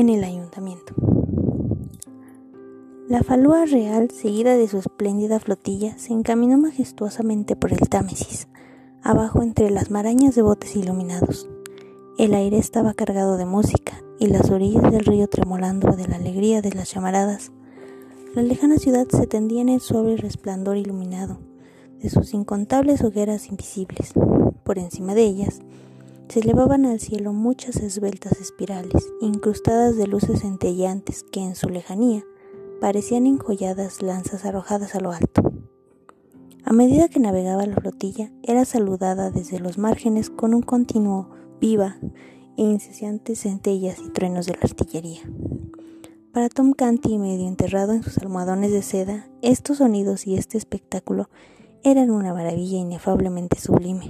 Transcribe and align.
en 0.00 0.08
el 0.08 0.24
ayuntamiento. 0.24 0.94
La 3.08 3.22
falúa 3.22 3.66
real, 3.66 4.10
seguida 4.10 4.56
de 4.56 4.68
su 4.68 4.78
espléndida 4.78 5.40
flotilla, 5.40 5.98
se 5.98 6.12
encaminó 6.12 6.58
majestuosamente 6.58 7.56
por 7.56 7.72
el 7.72 7.88
Támesis, 7.88 8.48
abajo 9.02 9.42
entre 9.42 9.70
las 9.70 9.90
marañas 9.90 10.34
de 10.34 10.42
botes 10.42 10.76
iluminados. 10.76 11.48
El 12.18 12.34
aire 12.34 12.58
estaba 12.58 12.94
cargado 12.94 13.36
de 13.36 13.46
música 13.46 14.02
y 14.18 14.28
las 14.28 14.50
orillas 14.50 14.90
del 14.90 15.04
río 15.04 15.26
tremolando 15.28 15.92
de 15.92 16.06
la 16.06 16.16
alegría 16.16 16.62
de 16.62 16.72
las 16.72 16.92
llamaradas. 16.92 17.52
La 18.34 18.42
lejana 18.42 18.76
ciudad 18.76 19.06
se 19.08 19.26
tendía 19.26 19.60
en 19.60 19.70
el 19.70 19.80
suave 19.80 20.16
resplandor 20.16 20.76
iluminado 20.76 21.38
de 21.98 22.10
sus 22.10 22.32
incontables 22.32 23.02
hogueras 23.02 23.48
invisibles. 23.48 24.12
Por 24.64 24.78
encima 24.78 25.14
de 25.14 25.22
ellas 25.22 25.60
se 26.30 26.38
elevaban 26.38 26.86
al 26.86 27.00
cielo 27.00 27.32
muchas 27.32 27.74
esbeltas 27.76 28.40
espirales, 28.40 29.12
incrustadas 29.20 29.96
de 29.96 30.06
luces 30.06 30.42
centellantes 30.42 31.24
que 31.24 31.40
en 31.40 31.56
su 31.56 31.68
lejanía 31.68 32.24
parecían 32.80 33.26
enjolladas 33.26 34.00
lanzas 34.00 34.44
arrojadas 34.44 34.94
a 34.94 35.00
lo 35.00 35.10
alto. 35.10 35.52
A 36.62 36.72
medida 36.72 37.08
que 37.08 37.18
navegaba 37.18 37.66
la 37.66 37.74
flotilla, 37.74 38.30
era 38.44 38.64
saludada 38.64 39.32
desde 39.32 39.58
los 39.58 39.76
márgenes 39.76 40.30
con 40.30 40.54
un 40.54 40.62
continuo 40.62 41.30
viva 41.60 41.98
e 42.56 42.62
incessantes 42.62 43.40
centellas 43.40 43.98
y 43.98 44.10
truenos 44.10 44.46
de 44.46 44.52
la 44.52 44.60
artillería. 44.62 45.22
Para 46.32 46.48
Tom 46.48 46.74
Canty, 46.74 47.18
medio 47.18 47.48
enterrado 47.48 47.92
en 47.92 48.04
sus 48.04 48.18
almohadones 48.18 48.70
de 48.70 48.82
seda, 48.82 49.28
estos 49.42 49.78
sonidos 49.78 50.28
y 50.28 50.36
este 50.36 50.58
espectáculo 50.58 51.28
eran 51.82 52.12
una 52.12 52.32
maravilla 52.32 52.78
inefablemente 52.78 53.58
sublime. 53.58 54.06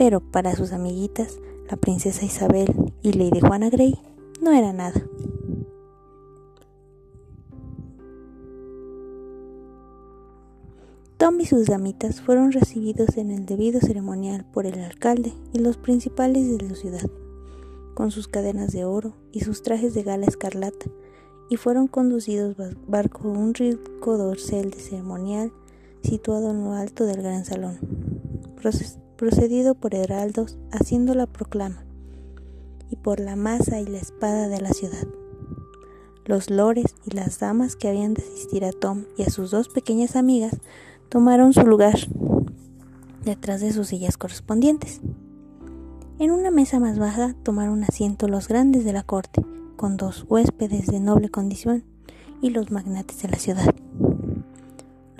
Pero 0.00 0.20
para 0.20 0.56
sus 0.56 0.72
amiguitas, 0.72 1.40
la 1.70 1.76
princesa 1.76 2.24
Isabel 2.24 2.94
y 3.02 3.12
Lady 3.12 3.40
Juana 3.40 3.68
Grey, 3.68 3.98
no 4.40 4.50
era 4.50 4.72
nada. 4.72 4.98
Tom 11.18 11.38
y 11.38 11.44
sus 11.44 11.66
damitas 11.66 12.22
fueron 12.22 12.50
recibidos 12.50 13.18
en 13.18 13.30
el 13.30 13.44
debido 13.44 13.78
ceremonial 13.80 14.46
por 14.50 14.64
el 14.64 14.80
alcalde 14.80 15.34
y 15.52 15.58
los 15.58 15.76
principales 15.76 16.50
de 16.50 16.66
la 16.66 16.74
ciudad, 16.74 17.10
con 17.92 18.10
sus 18.10 18.26
cadenas 18.26 18.72
de 18.72 18.86
oro 18.86 19.12
y 19.32 19.40
sus 19.40 19.62
trajes 19.62 19.92
de 19.92 20.02
gala 20.02 20.24
escarlata, 20.24 20.86
y 21.50 21.58
fueron 21.58 21.88
conducidos 21.88 22.56
barco 22.88 23.28
un 23.28 23.52
rico 23.52 24.16
dorsal 24.16 24.70
de 24.70 24.78
ceremonial 24.78 25.52
situado 26.02 26.52
en 26.52 26.64
lo 26.64 26.72
alto 26.72 27.04
del 27.04 27.20
gran 27.20 27.44
salón, 27.44 27.78
procedido 29.20 29.74
por 29.74 29.94
heraldos 29.94 30.56
haciendo 30.72 31.14
la 31.14 31.26
proclama, 31.26 31.84
y 32.88 32.96
por 32.96 33.20
la 33.20 33.36
masa 33.36 33.78
y 33.78 33.84
la 33.84 33.98
espada 33.98 34.48
de 34.48 34.62
la 34.62 34.70
ciudad. 34.70 35.06
Los 36.24 36.48
lores 36.48 36.94
y 37.04 37.14
las 37.14 37.38
damas 37.38 37.76
que 37.76 37.88
habían 37.88 38.14
de 38.14 38.22
asistir 38.22 38.64
a 38.64 38.72
Tom 38.72 39.04
y 39.18 39.24
a 39.24 39.28
sus 39.28 39.50
dos 39.50 39.68
pequeñas 39.68 40.16
amigas 40.16 40.56
tomaron 41.10 41.52
su 41.52 41.66
lugar 41.66 41.98
detrás 43.22 43.60
de 43.60 43.74
sus 43.74 43.88
sillas 43.88 44.16
correspondientes. 44.16 45.02
En 46.18 46.30
una 46.30 46.50
mesa 46.50 46.80
más 46.80 46.98
baja 46.98 47.34
tomaron 47.42 47.84
asiento 47.84 48.26
los 48.26 48.48
grandes 48.48 48.86
de 48.86 48.94
la 48.94 49.02
corte, 49.02 49.44
con 49.76 49.98
dos 49.98 50.24
huéspedes 50.30 50.86
de 50.86 50.98
noble 50.98 51.28
condición 51.28 51.84
y 52.40 52.48
los 52.48 52.70
magnates 52.70 53.20
de 53.20 53.28
la 53.28 53.36
ciudad. 53.36 53.74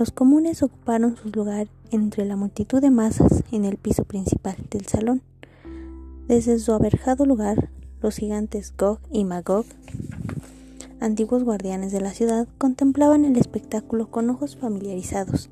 Los 0.01 0.13
comunes 0.13 0.63
ocuparon 0.63 1.19
su 1.19 1.29
lugar 1.29 1.69
entre 1.91 2.25
la 2.25 2.35
multitud 2.35 2.81
de 2.81 2.89
masas 2.89 3.45
en 3.53 3.67
el 3.67 3.77
piso 3.77 4.05
principal 4.05 4.57
del 4.71 4.87
salón. 4.87 5.21
Desde 6.27 6.59
su 6.59 6.73
averjado 6.73 7.27
lugar, 7.27 7.69
los 8.01 8.17
gigantes 8.17 8.75
Gog 8.79 8.99
y 9.13 9.27
Magog, 9.27 9.67
antiguos 11.01 11.45
guardianes 11.45 11.93
de 11.93 12.01
la 12.01 12.15
ciudad, 12.15 12.49
contemplaban 12.57 13.27
el 13.27 13.37
espectáculo 13.37 14.11
con 14.11 14.31
ojos 14.31 14.57
familiarizados 14.57 15.51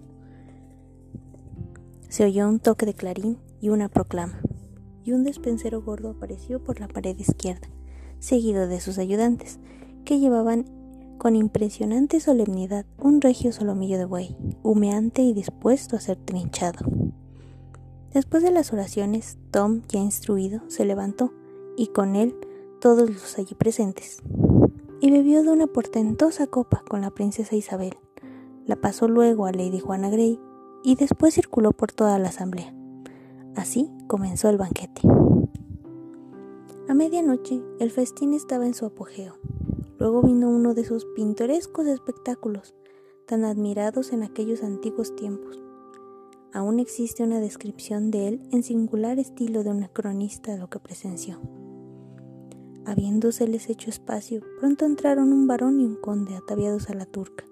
se 2.09 2.25
oyó 2.25 2.49
un 2.49 2.59
toque 2.59 2.87
de 2.87 2.94
clarín 2.94 3.37
y 3.61 3.69
una 3.69 3.91
proclama, 3.91 4.41
y 5.05 5.12
un 5.12 5.25
despensero 5.25 5.83
gordo 5.83 6.09
apareció 6.09 6.65
por 6.65 6.81
la 6.81 6.89
pared 6.89 7.19
izquierda, 7.19 7.69
seguido 8.19 8.67
de 8.67 8.81
sus 8.81 8.97
ayudantes, 8.97 9.59
que 10.06 10.19
llevaban 10.19 10.65
con 11.19 11.37
impresionante 11.37 12.21
solemnidad 12.21 12.87
un 12.99 13.21
regio 13.21 13.53
solomillo 13.53 13.99
de 13.99 14.05
buey, 14.06 14.37
humeante 14.62 15.23
y 15.23 15.34
dispuesto 15.34 15.97
a 15.97 16.01
ser 16.01 16.17
trinchado. 16.17 16.79
Después 18.12 18.43
de 18.43 18.51
las 18.51 18.73
oraciones, 18.73 19.37
Tom, 19.51 19.83
ya 19.89 19.99
instruido, 19.99 20.62
se 20.69 20.84
levantó, 20.84 21.33
y 21.77 21.89
con 21.89 22.17
él 22.17 22.34
todos 22.81 23.11
los 23.11 23.39
allí 23.39 23.55
presentes, 23.55 24.23
y 25.01 25.11
bebió 25.11 25.43
de 25.43 25.51
una 25.51 25.67
portentosa 25.67 26.47
copa 26.47 26.83
con 26.89 27.01
la 27.01 27.11
princesa 27.11 27.55
Isabel. 27.56 27.97
La 28.65 28.77
pasó 28.77 29.09
luego 29.09 29.47
a 29.47 29.53
Lady 29.53 29.81
Juana 29.81 30.09
Grey, 30.09 30.41
y 30.83 30.95
después 30.95 31.35
circuló 31.35 31.73
por 31.73 31.93
toda 31.93 32.19
la 32.19 32.29
asamblea. 32.29 32.73
Así 33.56 33.91
comenzó 34.06 34.49
el 34.49 34.56
banquete. 34.56 35.03
A 36.89 36.95
medianoche 36.95 37.61
el 37.81 37.91
festín 37.91 38.33
estaba 38.33 38.65
en 38.65 38.75
su 38.75 38.87
apogeo. 38.87 39.35
Luego 39.99 40.23
vino 40.23 40.49
uno 40.49 40.75
de 40.75 40.83
esos 40.83 41.05
pintorescos 41.05 41.87
espectáculos 41.87 42.75
tan 43.27 43.45
admirados 43.45 44.13
en 44.13 44.23
aquellos 44.23 44.63
antiguos 44.63 45.15
tiempos. 45.17 45.63
Aún 46.53 46.81
existe 46.81 47.23
una 47.23 47.41
descripción 47.41 48.11
de 48.11 48.29
él 48.29 48.49
en 48.53 48.63
singular 48.63 49.19
estilo 49.19 49.65
de 49.65 49.71
un 49.71 49.83
cronista 49.93 50.53
de 50.53 50.59
lo 50.59 50.71
que 50.71 50.79
presenció. 50.79 51.41
Habiéndoseles 52.87 53.69
hecho 53.69 53.91
espacio, 53.91 54.41
pronto 54.59 54.87
entraron 54.87 55.33
un 55.33 55.47
varón 55.47 55.81
y 55.81 55.85
un 55.85 55.97
conde 55.97 56.35
ataviados 56.37 56.89
a 56.89 56.95
la 56.95 57.05
turca 57.05 57.45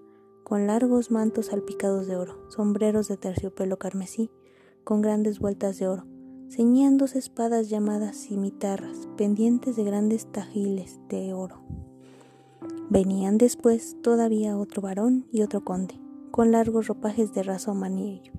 con 0.47 0.69
largos 0.69 1.11
mantos 1.11 1.47
salpicados 1.47 2.07
de 2.07 2.15
oro, 2.15 2.39
sombreros 2.51 3.09
de 3.09 3.17
terciopelo 3.17 3.81
carmesí, 3.81 4.31
con 4.84 5.03
grandes 5.03 5.41
vueltas 5.41 5.77
de 5.81 5.89
oro, 5.89 6.07
ceñiéndose 6.49 7.19
espadas 7.19 7.69
llamadas 7.69 8.17
cimitarras, 8.17 9.09
pendientes 9.17 9.75
de 9.75 9.83
grandes 9.83 10.31
tajiles 10.31 11.01
de 11.09 11.33
oro. 11.33 11.65
Venían 12.88 13.36
después 13.36 13.97
todavía 14.00 14.56
otro 14.56 14.80
varón 14.80 15.26
y 15.32 15.42
otro 15.42 15.64
conde, 15.64 16.00
con 16.30 16.52
largos 16.52 16.86
ropajes 16.86 17.34
de 17.34 17.42
raso 17.42 17.72
amarillo, 17.72 18.32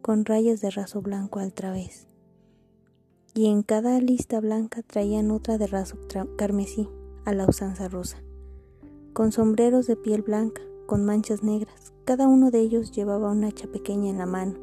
con 0.00 0.24
rayas 0.24 0.62
de 0.62 0.70
raso 0.70 1.02
blanco 1.02 1.38
al 1.38 1.52
través. 1.52 2.06
Y 3.34 3.46
en 3.46 3.62
cada 3.62 4.00
lista 4.00 4.40
blanca 4.40 4.82
traían 4.82 5.30
otra 5.30 5.58
de 5.58 5.66
raso 5.66 5.98
carmesí, 6.36 6.88
a 7.24 7.32
la 7.32 7.46
usanza 7.46 7.88
rusa, 7.88 8.18
con 9.12 9.32
sombreros 9.32 9.86
de 9.86 9.96
piel 9.96 10.22
blanca, 10.22 10.62
con 10.86 11.04
manchas 11.04 11.42
negras. 11.42 11.92
Cada 12.04 12.28
uno 12.28 12.50
de 12.50 12.60
ellos 12.60 12.92
llevaba 12.92 13.30
una 13.30 13.48
hacha 13.48 13.66
pequeña 13.66 14.10
en 14.10 14.18
la 14.18 14.26
mano 14.26 14.54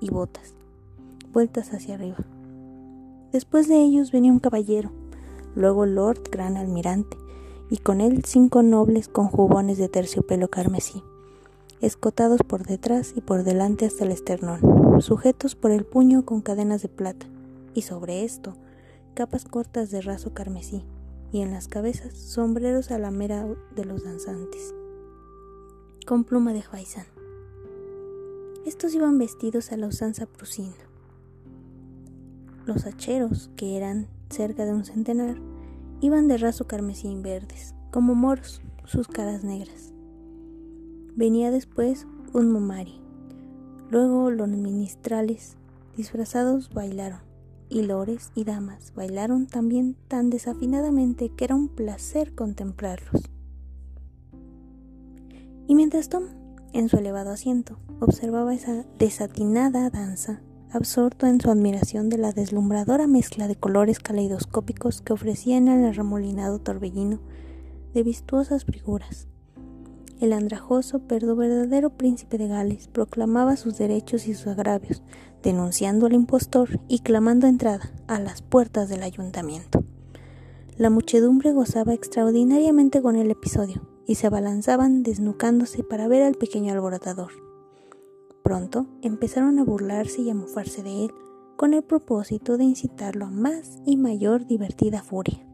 y 0.00 0.10
botas, 0.10 0.54
vueltas 1.32 1.72
hacia 1.72 1.94
arriba. 1.94 2.24
Después 3.32 3.68
de 3.68 3.80
ellos 3.80 4.10
venía 4.10 4.32
un 4.32 4.38
caballero, 4.38 4.90
luego 5.54 5.86
Lord 5.86 6.30
Gran 6.30 6.56
Almirante, 6.56 7.16
y 7.70 7.78
con 7.78 8.00
él 8.00 8.24
cinco 8.24 8.62
nobles 8.62 9.08
con 9.08 9.28
jubones 9.28 9.78
de 9.78 9.88
terciopelo 9.88 10.48
carmesí, 10.48 11.02
escotados 11.80 12.40
por 12.42 12.66
detrás 12.66 13.12
y 13.16 13.20
por 13.20 13.44
delante 13.44 13.86
hasta 13.86 14.04
el 14.04 14.12
esternón, 14.12 15.00
sujetos 15.00 15.54
por 15.54 15.70
el 15.70 15.84
puño 15.84 16.24
con 16.24 16.40
cadenas 16.40 16.82
de 16.82 16.88
plata, 16.88 17.26
y 17.74 17.82
sobre 17.82 18.24
esto 18.24 18.54
capas 19.14 19.44
cortas 19.44 19.90
de 19.90 20.00
raso 20.00 20.32
carmesí, 20.32 20.84
y 21.32 21.42
en 21.42 21.52
las 21.52 21.68
cabezas 21.68 22.16
sombreros 22.16 22.90
a 22.90 22.98
la 22.98 23.10
mera 23.10 23.46
de 23.74 23.84
los 23.84 24.04
danzantes 24.04 24.74
con 26.08 26.24
pluma 26.24 26.54
de 26.54 26.62
faisán. 26.62 27.04
Estos 28.64 28.94
iban 28.94 29.18
vestidos 29.18 29.72
a 29.72 29.76
la 29.76 29.88
usanza 29.88 30.24
prusina. 30.24 30.72
Los 32.64 32.86
hacheros, 32.86 33.50
que 33.56 33.76
eran 33.76 34.08
cerca 34.30 34.64
de 34.64 34.72
un 34.72 34.86
centenar, 34.86 35.36
iban 36.00 36.28
de 36.28 36.38
raso 36.38 36.66
carmesí 36.66 37.14
verdes, 37.16 37.74
como 37.90 38.14
moros, 38.14 38.62
sus 38.84 39.08
caras 39.08 39.44
negras. 39.44 39.92
Venía 41.16 41.50
después 41.50 42.06
un 42.32 42.52
momari. 42.52 43.00
Luego 43.90 44.30
los 44.30 44.48
ministrales, 44.48 45.56
disfrazados, 45.96 46.70
bailaron, 46.70 47.20
y 47.70 47.82
lores 47.82 48.30
y 48.34 48.44
damas 48.44 48.92
bailaron 48.94 49.46
también 49.46 49.96
tan 50.08 50.30
desafinadamente 50.30 51.30
que 51.30 51.44
era 51.44 51.54
un 51.54 51.68
placer 51.68 52.34
contemplarlos. 52.34 53.22
Y 55.66 55.74
mientras 55.74 56.08
Tom, 56.08 56.24
en 56.72 56.88
su 56.88 56.96
elevado 56.96 57.30
asiento, 57.30 57.78
observaba 58.00 58.54
esa 58.54 58.84
desatinada 58.98 59.90
danza, 59.90 60.40
absorto 60.72 61.26
en 61.26 61.40
su 61.40 61.50
admiración 61.50 62.08
de 62.08 62.18
la 62.18 62.32
deslumbradora 62.32 63.06
mezcla 63.06 63.48
de 63.48 63.56
colores 63.56 64.00
caleidoscópicos 64.00 65.02
que 65.02 65.12
ofrecían 65.12 65.68
el 65.68 65.84
arremolinado 65.84 66.58
torbellino 66.58 67.20
de 67.94 68.02
vistuosas 68.02 68.64
figuras. 68.64 69.28
El 70.20 70.32
andrajoso 70.32 71.00
pero 71.06 71.36
verdadero 71.36 71.90
príncipe 71.90 72.38
de 72.38 72.48
Gales 72.48 72.88
proclamaba 72.88 73.56
sus 73.56 73.78
derechos 73.78 74.26
y 74.26 74.34
sus 74.34 74.48
agravios, 74.48 75.02
denunciando 75.42 76.06
al 76.06 76.12
impostor 76.12 76.80
y 76.88 77.00
clamando 77.00 77.46
entrada 77.46 77.92
a 78.08 78.18
las 78.18 78.42
puertas 78.42 78.88
del 78.88 79.04
ayuntamiento. 79.04 79.84
La 80.76 80.90
muchedumbre 80.90 81.52
gozaba 81.52 81.94
extraordinariamente 81.94 83.00
con 83.00 83.16
el 83.16 83.30
episodio 83.30 83.88
y 84.06 84.16
se 84.16 84.26
abalanzaban 84.26 85.02
desnucándose 85.02 85.84
para 85.84 86.08
ver 86.08 86.22
al 86.22 86.34
pequeño 86.34 86.72
alborotador. 86.72 87.47
Pronto 88.48 88.86
empezaron 89.02 89.58
a 89.58 89.62
burlarse 89.62 90.22
y 90.22 90.30
a 90.30 90.34
mofarse 90.34 90.82
de 90.82 91.04
él, 91.04 91.14
con 91.56 91.74
el 91.74 91.82
propósito 91.82 92.56
de 92.56 92.64
incitarlo 92.64 93.26
a 93.26 93.30
más 93.30 93.76
y 93.84 93.98
mayor 93.98 94.46
divertida 94.46 95.02
furia. 95.02 95.46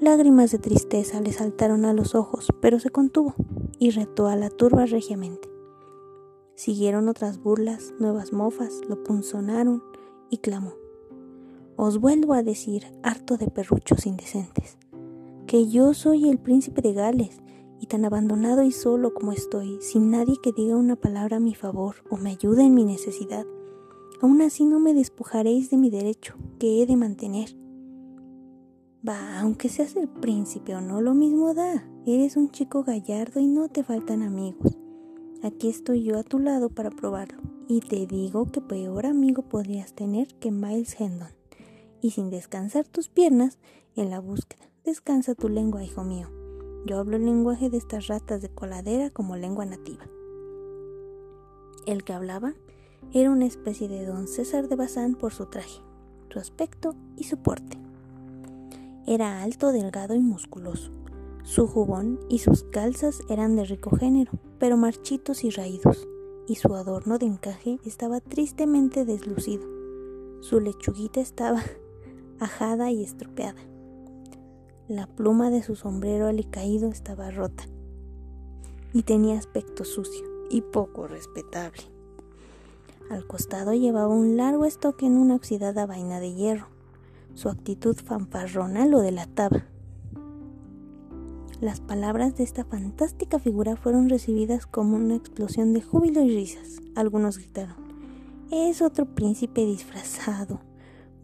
Lágrimas 0.00 0.50
de 0.50 0.58
tristeza 0.58 1.20
le 1.20 1.32
saltaron 1.32 1.84
a 1.84 1.92
los 1.92 2.16
ojos, 2.16 2.48
pero 2.60 2.80
se 2.80 2.90
contuvo 2.90 3.36
y 3.78 3.90
retó 3.90 4.26
a 4.26 4.34
la 4.34 4.50
turba 4.50 4.86
regiamente. 4.86 5.48
Siguieron 6.56 7.08
otras 7.08 7.40
burlas, 7.40 7.94
nuevas 8.00 8.32
mofas, 8.32 8.80
lo 8.88 9.04
punzonaron 9.04 9.80
y 10.30 10.38
clamó. 10.38 10.72
Os 11.76 12.00
vuelvo 12.00 12.34
a 12.34 12.42
decir, 12.42 12.86
harto 13.04 13.36
de 13.36 13.46
perruchos 13.46 14.04
indecentes, 14.04 14.78
que 15.46 15.68
yo 15.68 15.94
soy 15.94 16.28
el 16.28 16.38
príncipe 16.38 16.82
de 16.82 16.92
Gales, 16.92 17.38
y 17.80 17.86
tan 17.86 18.04
abandonado 18.04 18.62
y 18.62 18.72
solo 18.72 19.14
como 19.14 19.32
estoy, 19.32 19.78
sin 19.80 20.10
nadie 20.10 20.36
que 20.42 20.52
diga 20.52 20.76
una 20.76 20.96
palabra 20.96 21.36
a 21.38 21.40
mi 21.40 21.54
favor 21.54 21.96
o 22.10 22.16
me 22.16 22.30
ayude 22.30 22.64
en 22.64 22.74
mi 22.74 22.84
necesidad, 22.84 23.46
aún 24.20 24.40
así 24.42 24.64
no 24.64 24.80
me 24.80 24.94
despojaréis 24.94 25.70
de 25.70 25.76
mi 25.76 25.90
derecho, 25.90 26.34
que 26.58 26.82
he 26.82 26.86
de 26.86 26.96
mantener. 26.96 27.56
Va, 29.06 29.40
aunque 29.40 29.68
seas 29.68 29.96
el 29.96 30.08
príncipe 30.08 30.74
o 30.74 30.80
no, 30.80 31.02
lo 31.02 31.12
mismo 31.12 31.52
da. 31.52 31.86
Eres 32.06 32.38
un 32.38 32.50
chico 32.50 32.84
gallardo 32.84 33.38
y 33.38 33.46
no 33.46 33.68
te 33.68 33.84
faltan 33.84 34.22
amigos. 34.22 34.78
Aquí 35.42 35.68
estoy 35.68 36.04
yo 36.04 36.18
a 36.18 36.22
tu 36.22 36.38
lado 36.38 36.70
para 36.70 36.90
probarlo. 36.90 37.38
Y 37.68 37.80
te 37.80 38.06
digo 38.06 38.50
que 38.50 38.62
peor 38.62 39.04
amigo 39.04 39.42
podrías 39.42 39.94
tener 39.94 40.28
que 40.36 40.50
Miles 40.50 40.98
Hendon. 40.98 41.32
Y 42.00 42.12
sin 42.12 42.30
descansar 42.30 42.86
tus 42.86 43.08
piernas 43.08 43.58
en 43.94 44.08
la 44.08 44.20
búsqueda, 44.20 44.70
descansa 44.84 45.34
tu 45.34 45.50
lengua, 45.50 45.84
hijo 45.84 46.02
mío. 46.02 46.43
Yo 46.86 46.98
hablo 46.98 47.16
el 47.16 47.24
lenguaje 47.24 47.70
de 47.70 47.78
estas 47.78 48.08
ratas 48.08 48.42
de 48.42 48.50
coladera 48.50 49.08
como 49.08 49.36
lengua 49.36 49.64
nativa. 49.64 50.04
El 51.86 52.04
que 52.04 52.12
hablaba 52.12 52.52
era 53.14 53.30
una 53.30 53.46
especie 53.46 53.88
de 53.88 54.04
don 54.04 54.28
César 54.28 54.68
de 54.68 54.76
Bazán 54.76 55.14
por 55.14 55.32
su 55.32 55.46
traje, 55.46 55.80
su 56.28 56.38
aspecto 56.38 56.94
y 57.16 57.24
su 57.24 57.38
porte. 57.38 57.78
Era 59.06 59.42
alto, 59.42 59.72
delgado 59.72 60.14
y 60.14 60.20
musculoso. 60.20 60.90
Su 61.42 61.66
jubón 61.66 62.20
y 62.28 62.40
sus 62.40 62.64
calzas 62.64 63.20
eran 63.30 63.56
de 63.56 63.64
rico 63.64 63.96
género, 63.96 64.32
pero 64.58 64.76
marchitos 64.76 65.42
y 65.44 65.50
raídos, 65.50 66.06
y 66.46 66.56
su 66.56 66.74
adorno 66.74 67.16
de 67.16 67.26
encaje 67.26 67.78
estaba 67.86 68.20
tristemente 68.20 69.06
deslucido. 69.06 69.66
Su 70.40 70.60
lechuguita 70.60 71.20
estaba 71.20 71.62
ajada 72.40 72.90
y 72.90 73.02
estropeada. 73.02 73.73
La 74.88 75.06
pluma 75.06 75.48
de 75.48 75.62
su 75.62 75.76
sombrero 75.76 76.26
alicaído 76.26 76.90
estaba 76.90 77.30
rota 77.30 77.64
y 78.92 79.02
tenía 79.02 79.38
aspecto 79.38 79.82
sucio 79.82 80.26
y 80.50 80.60
poco 80.60 81.06
respetable. 81.06 81.80
Al 83.08 83.26
costado 83.26 83.72
llevaba 83.72 84.14
un 84.14 84.36
largo 84.36 84.66
estoque 84.66 85.06
en 85.06 85.16
una 85.16 85.36
oxidada 85.36 85.86
vaina 85.86 86.20
de 86.20 86.34
hierro. 86.34 86.66
Su 87.32 87.48
actitud 87.48 87.96
fanfarrona 87.96 88.86
lo 88.86 89.00
delataba. 89.00 89.64
Las 91.62 91.80
palabras 91.80 92.36
de 92.36 92.44
esta 92.44 92.66
fantástica 92.66 93.38
figura 93.38 93.76
fueron 93.76 94.10
recibidas 94.10 94.66
como 94.66 94.96
una 94.96 95.14
explosión 95.14 95.72
de 95.72 95.80
júbilo 95.80 96.20
y 96.20 96.36
risas. 96.36 96.82
Algunos 96.94 97.38
gritaron, 97.38 97.76
es 98.50 98.82
otro 98.82 99.06
príncipe 99.06 99.64
disfrazado. 99.64 100.60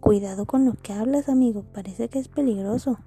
Cuidado 0.00 0.46
con 0.46 0.64
lo 0.64 0.72
que 0.72 0.94
hablas, 0.94 1.28
amigo, 1.28 1.66
parece 1.74 2.08
que 2.08 2.20
es 2.20 2.28
peligroso. 2.28 2.98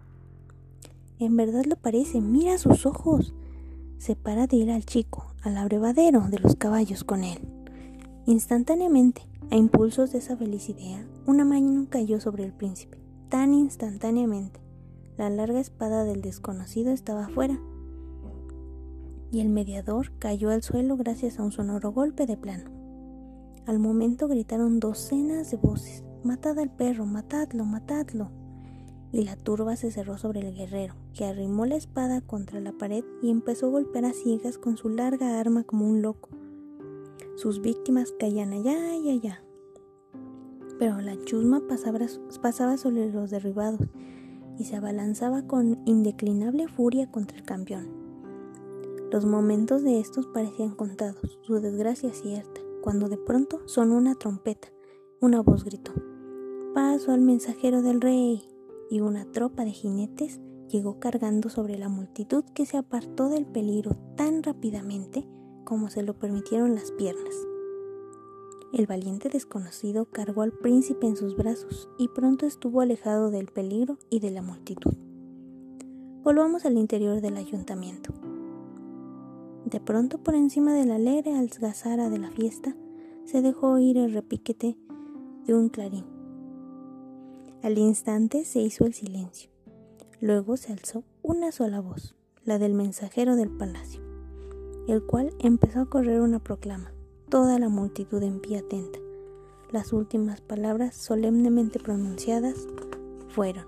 En 1.23 1.37
verdad 1.37 1.63
lo 1.63 1.77
parece, 1.77 2.19
mira 2.19 2.57
sus 2.57 2.85
ojos. 2.85 3.33
Se 3.97 4.17
para 4.17 4.45
de 4.45 4.57
ir 4.57 4.69
al 4.69 4.83
chico, 4.83 5.33
al 5.41 5.55
abrevadero 5.55 6.19
de 6.29 6.39
los 6.39 6.57
caballos 6.57 7.05
con 7.05 7.23
él. 7.23 7.39
Instantáneamente, 8.25 9.21
a 9.49 9.55
impulsos 9.55 10.11
de 10.11 10.17
esa 10.17 10.35
feliz 10.35 10.67
idea, 10.67 11.07
una 11.25 11.45
mano 11.45 11.87
cayó 11.89 12.19
sobre 12.19 12.43
el 12.43 12.51
príncipe, 12.51 12.97
tan 13.29 13.53
instantáneamente. 13.53 14.59
La 15.17 15.29
larga 15.29 15.61
espada 15.61 16.03
del 16.03 16.21
desconocido 16.21 16.91
estaba 16.91 17.27
afuera, 17.27 17.57
y 19.31 19.39
el 19.39 19.47
mediador 19.47 20.11
cayó 20.19 20.49
al 20.49 20.61
suelo 20.61 20.97
gracias 20.97 21.39
a 21.39 21.43
un 21.43 21.53
sonoro 21.53 21.93
golpe 21.93 22.25
de 22.25 22.35
plano. 22.35 22.69
Al 23.65 23.79
momento 23.79 24.27
gritaron 24.27 24.81
docenas 24.81 25.49
de 25.51 25.55
voces, 25.55 26.03
Matad 26.23 26.59
al 26.59 26.69
perro, 26.69 27.05
matadlo, 27.05 27.63
matadlo. 27.63 28.42
Y 29.13 29.25
la 29.25 29.35
turba 29.35 29.75
se 29.75 29.91
cerró 29.91 30.17
sobre 30.17 30.39
el 30.39 30.55
guerrero, 30.55 30.95
que 31.13 31.25
arrimó 31.25 31.67
la 31.67 31.75
espada 31.75 32.19
contra 32.21 32.59
la 32.59 32.71
pared 32.71 33.05
y 33.21 33.29
empezó 33.29 33.67
a 33.67 33.69
golpear 33.69 34.05
a 34.05 34.13
ciegas 34.13 34.57
con 34.57 34.75
su 34.75 34.89
larga 34.89 35.39
arma 35.39 35.63
como 35.63 35.87
un 35.87 36.01
loco. 36.01 36.29
Sus 37.35 37.61
víctimas 37.61 38.11
caían 38.19 38.53
allá 38.53 38.95
y 38.95 39.11
allá. 39.11 39.43
Pero 40.79 40.99
la 40.99 41.15
chusma 41.25 41.61
pasaba, 41.67 42.77
sobre 42.77 43.11
los 43.11 43.29
derribados 43.29 43.87
y 44.57 44.65
se 44.65 44.77
abalanzaba 44.77 45.45
con 45.45 45.81
indeclinable 45.85 46.67
furia 46.67 47.11
contra 47.11 47.37
el 47.37 47.43
campeón. 47.43 47.89
Los 49.11 49.25
momentos 49.25 49.83
de 49.83 49.99
estos 49.99 50.25
parecían 50.25 50.71
contados, 50.71 51.37
su 51.41 51.59
desgracia 51.59 52.11
cierta, 52.13 52.61
cuando 52.81 53.09
de 53.09 53.17
pronto 53.17 53.61
sonó 53.67 53.95
una 53.95 54.15
trompeta. 54.15 54.69
Una 55.21 55.41
voz 55.41 55.63
gritó, 55.63 55.91
Paso 56.73 57.11
al 57.11 57.21
mensajero 57.21 57.83
del 57.83 58.01
rey. 58.01 58.52
Y 58.93 59.01
una 59.01 59.25
tropa 59.25 59.65
de 59.65 59.71
jinetes 59.71 60.39
llegó 60.69 60.99
cargando 60.99 61.49
sobre 61.49 61.79
la 61.79 61.89
multitud 61.89 62.43
que 62.53 62.67
se 62.67 62.77
apartó 62.77 63.27
del 63.27 63.47
peligro 63.47 63.95
tan 64.15 64.43
rápidamente 64.43 65.27
como 65.63 65.89
se 65.89 66.03
lo 66.03 66.13
permitieron 66.19 66.75
las 66.75 66.91
piernas. 66.91 67.33
El 68.71 68.85
valiente 68.85 69.29
desconocido 69.29 70.05
cargó 70.05 70.43
al 70.43 70.51
príncipe 70.51 71.07
en 71.07 71.15
sus 71.15 71.35
brazos 71.35 71.89
y 71.97 72.07
pronto 72.09 72.45
estuvo 72.45 72.81
alejado 72.81 73.31
del 73.31 73.47
peligro 73.47 73.97
y 74.11 74.19
de 74.19 74.29
la 74.29 74.43
multitud. 74.43 74.93
Volvamos 76.23 76.63
al 76.65 76.77
interior 76.77 77.19
del 77.19 77.37
ayuntamiento. 77.37 78.13
De 79.65 79.79
pronto 79.79 80.19
por 80.19 80.35
encima 80.35 80.75
de 80.75 80.85
la 80.85 80.97
alegre 80.97 81.35
algazara 81.35 82.11
de 82.11 82.19
la 82.19 82.29
fiesta 82.29 82.75
se 83.25 83.41
dejó 83.41 83.71
oír 83.71 83.97
el 83.97 84.13
repiquete 84.13 84.77
de 85.47 85.55
un 85.55 85.69
clarín. 85.69 86.12
Al 87.63 87.79
instante 87.79 88.45
se 88.45 88.59
hizo 88.59 88.85
el 88.85 88.93
silencio. 88.93 89.49
Luego 90.21 90.57
se 90.57 90.71
alzó 90.71 91.03
una 91.23 91.51
sola 91.51 91.79
voz, 91.79 92.15
la 92.45 92.59
del 92.59 92.73
mensajero 92.75 93.35
del 93.35 93.49
palacio 93.49 94.03
el 94.87 95.03
cual 95.03 95.33
empezó 95.39 95.81
a 95.81 95.85
correr 95.85 96.21
una 96.21 96.39
proclama, 96.39 96.91
toda 97.29 97.59
la 97.59 97.69
multitud 97.69 98.21
en 98.21 98.39
pie 98.39 98.59
atenta. 98.59 98.99
Las 99.71 99.93
últimas 99.93 100.41
palabras 100.41 100.95
solemnemente 100.95 101.79
pronunciadas 101.79 102.67
fueron, 103.29 103.65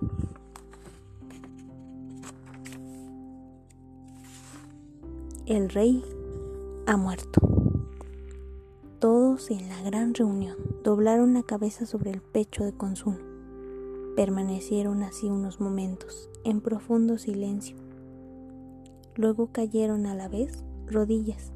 El 5.45 5.69
rey 5.69 6.03
ha 6.87 6.97
muerto. 6.97 7.39
Todos 8.97 9.51
en 9.51 9.69
la 9.69 9.79
gran 9.83 10.15
reunión 10.15 10.57
doblaron 10.83 11.35
la 11.35 11.43
cabeza 11.43 11.85
sobre 11.85 12.09
el 12.09 12.19
pecho 12.19 12.63
de 12.63 12.73
Consuno. 12.73 13.34
Permanecieron 14.15 15.03
así 15.03 15.29
unos 15.29 15.59
momentos, 15.59 16.29
en 16.43 16.61
profundo 16.61 17.17
silencio. 17.17 17.75
Luego 19.15 19.47
cayeron 19.51 20.05
a 20.05 20.15
la 20.15 20.29
vez 20.29 20.63
rodillas. 20.87 21.51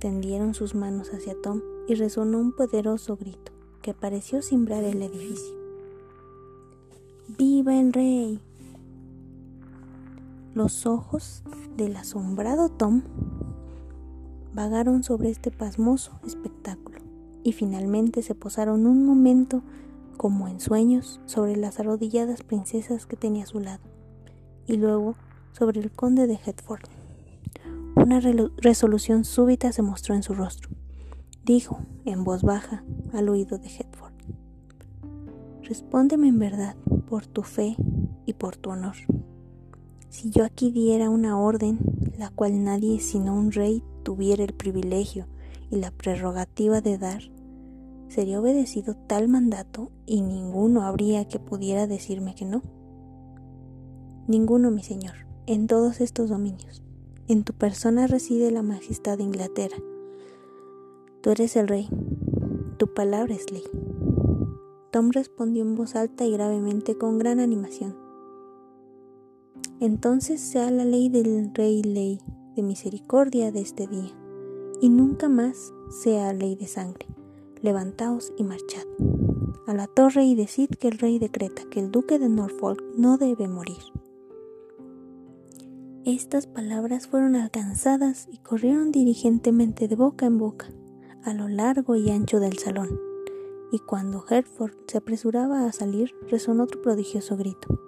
Tendieron 0.00 0.54
sus 0.54 0.74
manos 0.74 1.10
hacia 1.10 1.40
Tom 1.40 1.60
y 1.88 1.94
resonó 1.94 2.38
un 2.38 2.52
poderoso 2.52 3.16
grito 3.16 3.52
que 3.82 3.94
pareció 3.94 4.42
cimbrar 4.42 4.82
el 4.82 5.00
edificio. 5.02 5.54
¡Viva 7.38 7.78
el 7.78 7.92
rey! 7.92 8.40
Los 10.54 10.86
ojos 10.86 11.44
del 11.76 11.96
asombrado 11.96 12.68
Tom 12.68 13.02
vagaron 14.54 15.02
sobre 15.02 15.30
este 15.30 15.50
pasmoso 15.50 16.18
espectáculo 16.26 16.98
y 17.42 17.52
finalmente 17.52 18.22
se 18.22 18.34
posaron 18.34 18.86
un 18.86 19.04
momento 19.04 19.62
como 20.16 20.48
en 20.48 20.60
sueños 20.60 21.20
sobre 21.26 21.56
las 21.56 21.80
arrodilladas 21.80 22.42
princesas 22.42 23.06
que 23.06 23.16
tenía 23.16 23.44
a 23.44 23.46
su 23.46 23.60
lado 23.60 23.82
y 24.66 24.76
luego 24.76 25.14
sobre 25.52 25.80
el 25.80 25.90
conde 25.90 26.26
de 26.26 26.38
Hertford. 26.44 26.82
Una 27.96 28.20
resolución 28.20 29.24
súbita 29.24 29.72
se 29.72 29.82
mostró 29.82 30.14
en 30.14 30.22
su 30.22 30.34
rostro. 30.34 30.70
Dijo, 31.44 31.80
en 32.04 32.24
voz 32.24 32.42
baja, 32.42 32.84
al 33.12 33.28
oído 33.28 33.58
de 33.58 33.68
Hedford, 33.68 34.12
Respóndeme 35.62 36.28
en 36.28 36.38
verdad, 36.38 36.76
por 37.08 37.26
tu 37.26 37.42
fe 37.42 37.76
y 38.24 38.34
por 38.34 38.56
tu 38.56 38.70
honor. 38.70 38.94
Si 40.08 40.30
yo 40.30 40.44
aquí 40.44 40.70
diera 40.70 41.10
una 41.10 41.38
orden, 41.38 41.78
la 42.16 42.30
cual 42.30 42.62
nadie 42.62 43.00
sino 43.00 43.34
un 43.34 43.50
rey 43.50 43.82
tuviera 44.04 44.44
el 44.44 44.54
privilegio 44.54 45.26
y 45.70 45.76
la 45.76 45.90
prerrogativa 45.90 46.80
de 46.80 46.98
dar, 46.98 47.22
sería 48.08 48.40
obedecido 48.40 48.96
tal 49.06 49.28
mandato 49.28 49.90
y 50.06 50.22
ninguno 50.22 50.82
habría 50.82 51.26
que 51.26 51.38
pudiera 51.38 51.86
decirme 51.86 52.34
que 52.34 52.44
no. 52.44 52.62
Ninguno, 54.26 54.70
mi 54.70 54.82
señor, 54.82 55.26
en 55.46 55.66
todos 55.66 56.00
estos 56.00 56.30
dominios. 56.30 56.82
En 57.28 57.44
tu 57.44 57.52
persona 57.52 58.06
reside 58.06 58.50
la 58.50 58.62
majestad 58.62 59.18
de 59.18 59.24
Inglaterra. 59.24 59.76
Tú 61.20 61.30
eres 61.30 61.56
el 61.56 61.68
rey. 61.68 61.88
Tu 62.78 62.92
palabra 62.92 63.34
es 63.34 63.50
ley. 63.50 63.64
Tom 64.92 65.10
respondió 65.10 65.62
en 65.62 65.74
voz 65.74 65.96
alta 65.96 66.24
y 66.24 66.32
gravemente 66.32 66.96
con 66.96 67.18
gran 67.18 67.40
animación. 67.40 67.96
Entonces 69.80 70.40
sea 70.40 70.70
la 70.70 70.84
ley 70.84 71.08
del 71.08 71.50
rey 71.54 71.82
ley 71.82 72.18
de 72.54 72.62
misericordia 72.62 73.52
de 73.52 73.60
este 73.60 73.86
día, 73.86 74.10
y 74.80 74.88
nunca 74.88 75.28
más 75.28 75.74
sea 76.02 76.32
ley 76.32 76.56
de 76.56 76.66
sangre. 76.66 77.06
Levantaos 77.66 78.32
y 78.36 78.44
marchad 78.44 78.84
a 79.66 79.74
la 79.74 79.88
torre 79.88 80.24
y 80.24 80.36
decid 80.36 80.70
que 80.70 80.86
el 80.86 80.98
rey 80.98 81.18
decreta 81.18 81.64
que 81.68 81.80
el 81.80 81.90
duque 81.90 82.20
de 82.20 82.28
Norfolk 82.28 82.80
no 82.96 83.18
debe 83.18 83.48
morir. 83.48 83.82
Estas 86.04 86.46
palabras 86.46 87.08
fueron 87.08 87.34
alcanzadas 87.34 88.28
y 88.30 88.38
corrieron 88.38 88.92
diligentemente 88.92 89.88
de 89.88 89.96
boca 89.96 90.26
en 90.26 90.38
boca, 90.38 90.68
a 91.24 91.34
lo 91.34 91.48
largo 91.48 91.96
y 91.96 92.08
ancho 92.08 92.38
del 92.38 92.56
salón, 92.58 93.00
y 93.72 93.80
cuando 93.80 94.24
Hertford 94.30 94.74
se 94.86 94.98
apresuraba 94.98 95.66
a 95.66 95.72
salir, 95.72 96.14
resonó 96.30 96.62
otro 96.62 96.80
prodigioso 96.80 97.36
grito. 97.36 97.80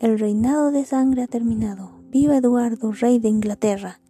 El 0.00 0.18
reinado 0.18 0.70
de 0.70 0.84
sangre 0.84 1.22
ha 1.22 1.28
terminado. 1.28 1.92
¡Viva 2.10 2.36
Eduardo, 2.36 2.92
rey 2.92 3.18
de 3.18 3.30
Inglaterra! 3.30 4.01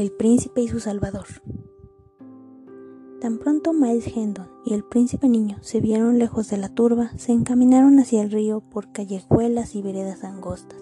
El 0.00 0.12
príncipe 0.12 0.62
y 0.62 0.68
su 0.68 0.80
salvador. 0.80 1.26
Tan 3.20 3.36
pronto 3.36 3.74
Miles 3.74 4.06
Hendon 4.06 4.48
y 4.64 4.72
el 4.72 4.82
príncipe 4.82 5.28
niño 5.28 5.58
se 5.60 5.82
vieron 5.82 6.18
lejos 6.18 6.48
de 6.48 6.56
la 6.56 6.70
turba, 6.70 7.10
se 7.18 7.32
encaminaron 7.32 7.98
hacia 7.98 8.22
el 8.22 8.30
río 8.30 8.62
por 8.62 8.92
callejuelas 8.92 9.74
y 9.74 9.82
veredas 9.82 10.24
angostas. 10.24 10.80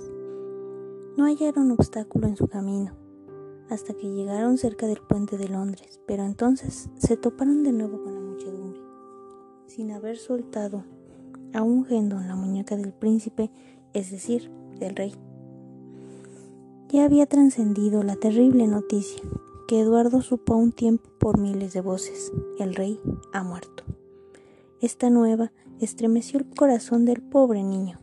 No 1.16 1.25
hallaron 1.25 1.72
obstáculo 1.72 2.28
en 2.28 2.37
su 2.37 2.46
camino, 2.46 2.92
hasta 3.68 3.92
que 3.92 4.08
llegaron 4.08 4.56
cerca 4.56 4.87
del 4.87 5.00
puente 5.00 5.37
de 5.37 5.48
Londres, 5.48 6.00
pero 6.06 6.22
entonces 6.22 6.88
se 6.94 7.16
toparon 7.16 7.64
de 7.64 7.72
nuevo 7.72 8.00
con 8.04 8.14
la 8.14 8.20
muchedumbre. 8.20 8.80
Sin 9.66 9.90
haber 9.90 10.18
soltado 10.18 10.84
a 11.54 11.62
un 11.62 11.84
Hendon 11.90 12.28
la 12.28 12.37
muñeca 12.37 12.76
del 12.76 12.92
príncipe, 12.92 13.50
es 13.94 14.12
decir, 14.12 14.48
del 14.78 14.94
rey. 14.94 15.12
Ya 16.90 17.04
había 17.04 17.26
trascendido 17.26 18.02
la 18.02 18.16
terrible 18.16 18.66
noticia 18.66 19.23
que 19.66 19.80
Eduardo 19.80 20.23
supo 20.23 20.54
a 20.54 20.57
un 20.57 20.73
tiempo 20.73 21.11
por 21.18 21.38
miles 21.38 21.75
de 21.75 21.83
voces, 21.83 22.33
el 22.59 22.75
rey 22.75 22.99
ha 23.35 23.42
muerto. 23.42 23.85
Esta 24.80 25.11
nueva 25.11 25.52
estremeció 25.80 26.38
el 26.38 26.47
corazón 26.49 27.04
del 27.04 27.21
pobre 27.21 27.62
niño 27.62 27.99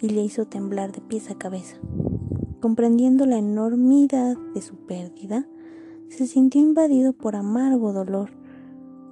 y 0.00 0.08
le 0.08 0.22
hizo 0.22 0.46
temblar 0.46 0.90
de 0.90 1.02
pies 1.02 1.30
a 1.30 1.38
cabeza. 1.38 1.76
Comprendiendo 2.60 3.26
la 3.26 3.38
enormidad 3.38 4.36
de 4.54 4.60
su 4.60 4.74
pérdida, 4.74 5.46
se 6.08 6.26
sintió 6.26 6.60
invadido 6.60 7.12
por 7.12 7.36
amargo 7.36 7.92
dolor, 7.92 8.30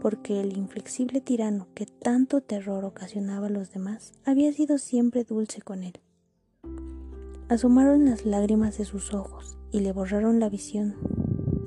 porque 0.00 0.40
el 0.40 0.56
inflexible 0.58 1.20
tirano 1.20 1.68
que 1.74 1.86
tanto 1.86 2.40
terror 2.40 2.84
ocasionaba 2.84 3.46
a 3.46 3.50
los 3.50 3.72
demás 3.72 4.12
había 4.24 4.52
sido 4.52 4.78
siempre 4.78 5.22
dulce 5.22 5.62
con 5.62 5.84
él. 5.84 6.00
Asomaron 7.52 8.06
las 8.06 8.24
lágrimas 8.24 8.78
de 8.78 8.86
sus 8.86 9.12
ojos 9.12 9.58
y 9.70 9.80
le 9.80 9.92
borraron 9.92 10.40
la 10.40 10.48
visión 10.48 10.94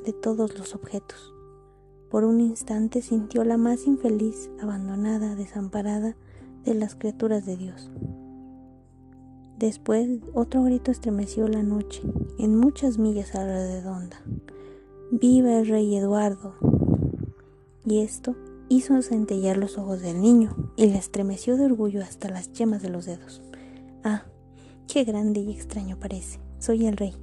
de 0.04 0.14
todos 0.14 0.58
los 0.58 0.74
objetos. 0.74 1.32
Por 2.10 2.24
un 2.24 2.42
instante 2.42 3.04
sintió 3.04 3.44
la 3.44 3.58
más 3.58 3.86
infeliz, 3.86 4.50
abandonada, 4.60 5.36
desamparada 5.36 6.16
de 6.64 6.74
las 6.74 6.96
criaturas 6.96 7.46
de 7.46 7.58
Dios. 7.58 7.92
Después 9.60 10.10
otro 10.34 10.64
grito 10.64 10.90
estremeció 10.90 11.48
la 11.48 11.62
noche, 11.62 12.02
en 12.40 12.56
muchas 12.58 12.98
millas 12.98 13.36
a 13.36 13.46
la 13.46 13.68
redonda. 13.68 14.18
¡Viva 15.12 15.56
el 15.60 15.68
rey 15.68 15.96
Eduardo! 15.96 16.56
Y 17.86 18.00
esto 18.00 18.36
hizo 18.70 19.00
centellar 19.04 19.58
los 19.58 19.78
ojos 19.78 20.02
del 20.02 20.20
niño 20.20 20.74
y 20.78 20.88
le 20.88 20.98
estremeció 20.98 21.58
de 21.58 21.66
orgullo 21.66 22.02
hasta 22.02 22.30
las 22.30 22.52
yemas 22.54 22.82
de 22.82 22.90
los 22.90 23.06
dedos. 23.06 23.44
¡Ah! 24.04 24.26
¡Qué 24.88 25.04
grande 25.04 25.40
y 25.42 25.52
extraño 25.52 25.98
parece! 26.00 26.40
Soy 26.60 26.86
el 26.86 26.96
rey. 26.96 27.14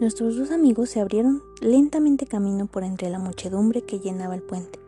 Nuestros 0.00 0.36
dos 0.36 0.50
amigos 0.50 0.90
se 0.90 1.00
abrieron 1.00 1.42
lentamente 1.60 2.26
camino 2.26 2.66
por 2.66 2.82
entre 2.84 3.08
la 3.08 3.18
muchedumbre 3.18 3.82
que 3.82 4.00
llenaba 4.00 4.34
el 4.34 4.42
puente. 4.42 4.78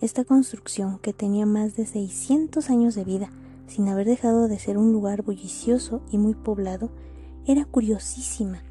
Esta 0.00 0.24
construcción, 0.24 0.98
que 0.98 1.12
tenía 1.12 1.46
más 1.46 1.76
de 1.76 1.86
600 1.86 2.70
años 2.70 2.94
de 2.94 3.04
vida, 3.04 3.30
sin 3.66 3.88
haber 3.88 4.06
dejado 4.06 4.48
de 4.48 4.58
ser 4.58 4.78
un 4.78 4.92
lugar 4.92 5.22
bullicioso 5.22 6.02
y 6.10 6.18
muy 6.18 6.34
poblado, 6.34 6.90
era 7.46 7.64
curiosísima, 7.64 8.62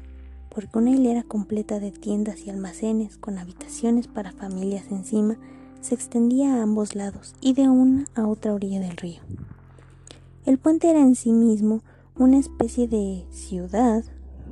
porque 0.54 0.78
una 0.78 0.90
hilera 0.90 1.22
completa 1.22 1.80
de 1.80 1.90
tiendas 1.90 2.46
y 2.46 2.50
almacenes 2.50 3.16
con 3.16 3.38
habitaciones 3.38 4.08
para 4.08 4.32
familias 4.32 4.86
encima 4.90 5.36
se 5.80 5.94
extendía 5.94 6.54
a 6.54 6.62
ambos 6.62 6.94
lados 6.94 7.34
y 7.40 7.54
de 7.54 7.68
una 7.68 8.04
a 8.14 8.26
otra 8.26 8.54
orilla 8.54 8.80
del 8.80 8.96
río. 8.96 9.20
El 10.48 10.56
puente 10.56 10.88
era 10.88 11.00
en 11.00 11.14
sí 11.14 11.30
mismo 11.30 11.82
una 12.16 12.38
especie 12.38 12.88
de 12.88 13.26
ciudad 13.28 14.02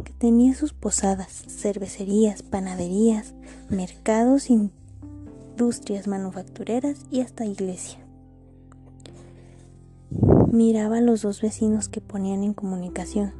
que 0.04 0.12
tenía 0.12 0.54
sus 0.54 0.74
posadas, 0.74 1.46
cervecerías, 1.48 2.42
panaderías, 2.42 3.34
mercados, 3.70 4.50
industrias 4.50 6.06
manufactureras 6.06 7.06
y 7.10 7.22
hasta 7.22 7.46
iglesia. 7.46 7.98
Miraba 10.52 10.98
a 10.98 11.00
los 11.00 11.22
dos 11.22 11.40
vecinos 11.40 11.88
que 11.88 12.02
ponían 12.02 12.44
en 12.44 12.52
comunicación, 12.52 13.32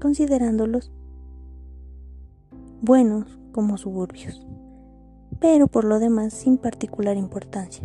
considerándolos 0.00 0.90
buenos 2.82 3.38
como 3.52 3.78
suburbios, 3.78 4.44
pero 5.38 5.68
por 5.68 5.84
lo 5.84 6.00
demás 6.00 6.34
sin 6.34 6.58
particular 6.58 7.16
importancia. 7.16 7.84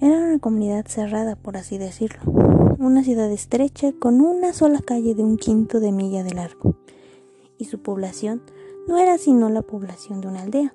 Era 0.00 0.16
una 0.16 0.38
comunidad 0.38 0.86
cerrada, 0.86 1.34
por 1.34 1.56
así 1.56 1.76
decirlo, 1.76 2.20
una 2.78 3.02
ciudad 3.02 3.32
estrecha 3.32 3.92
con 3.92 4.20
una 4.20 4.52
sola 4.52 4.80
calle 4.80 5.16
de 5.16 5.24
un 5.24 5.36
quinto 5.36 5.80
de 5.80 5.90
milla 5.90 6.22
de 6.22 6.34
largo, 6.34 6.76
y 7.58 7.64
su 7.64 7.82
población 7.82 8.40
no 8.86 8.96
era 8.98 9.18
sino 9.18 9.48
la 9.48 9.62
población 9.62 10.20
de 10.20 10.28
una 10.28 10.42
aldea. 10.42 10.72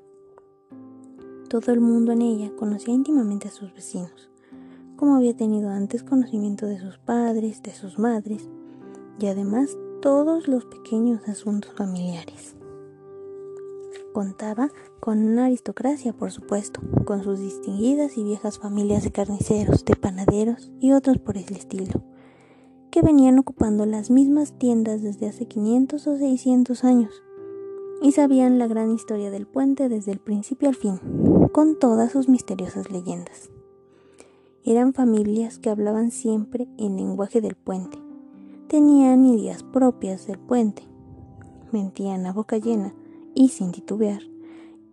Todo 1.47 1.71
el 1.71 1.79
mundo 1.79 2.11
en 2.11 2.21
ella 2.21 2.51
conocía 2.59 2.93
íntimamente 2.93 3.47
a 3.47 3.51
sus 3.51 3.73
vecinos, 3.73 4.29
como 4.97 5.15
había 5.15 5.37
tenido 5.37 5.69
antes 5.69 6.03
conocimiento 6.03 6.65
de 6.65 6.79
sus 6.79 6.97
padres, 6.97 7.63
de 7.63 7.73
sus 7.73 7.97
madres, 7.97 8.49
y 9.19 9.27
además 9.27 9.77
todos 10.01 10.49
los 10.49 10.65
pequeños 10.65 11.29
asuntos 11.29 11.71
familiares. 11.77 12.57
Contaba 14.13 14.69
con 14.99 15.23
una 15.23 15.45
aristocracia, 15.45 16.13
por 16.13 16.31
supuesto, 16.31 16.81
con 17.05 17.23
sus 17.23 17.39
distinguidas 17.39 18.17
y 18.17 18.23
viejas 18.23 18.59
familias 18.59 19.03
de 19.03 19.11
carniceros, 19.11 19.85
de 19.85 19.95
panaderos 19.95 20.71
y 20.79 20.93
otros 20.93 21.17
por 21.17 21.37
el 21.37 21.51
estilo, 21.55 22.03
que 22.91 23.01
venían 23.01 23.39
ocupando 23.39 23.85
las 23.85 24.11
mismas 24.11 24.57
tiendas 24.57 25.01
desde 25.01 25.27
hace 25.27 25.47
500 25.47 26.07
o 26.07 26.17
600 26.17 26.83
años 26.83 27.23
y 28.03 28.11
sabían 28.11 28.59
la 28.59 28.67
gran 28.67 28.91
historia 28.91 29.31
del 29.31 29.47
puente 29.47 29.87
desde 29.87 30.11
el 30.11 30.19
principio 30.19 30.67
al 30.67 30.75
fin, 30.75 30.99
con 31.53 31.79
todas 31.79 32.11
sus 32.11 32.27
misteriosas 32.27 32.91
leyendas. 32.91 33.49
Eran 34.65 34.93
familias 34.93 35.57
que 35.57 35.69
hablaban 35.69 36.11
siempre 36.11 36.67
en 36.77 36.97
lenguaje 36.97 37.39
del 37.39 37.55
puente, 37.55 37.97
tenían 38.67 39.25
ideas 39.25 39.63
propias 39.63 40.27
del 40.27 40.37
puente, 40.37 40.83
mentían 41.71 42.25
a 42.25 42.33
boca 42.33 42.57
llena, 42.57 42.93
y 43.35 43.49
sin 43.49 43.71
titubear, 43.71 44.21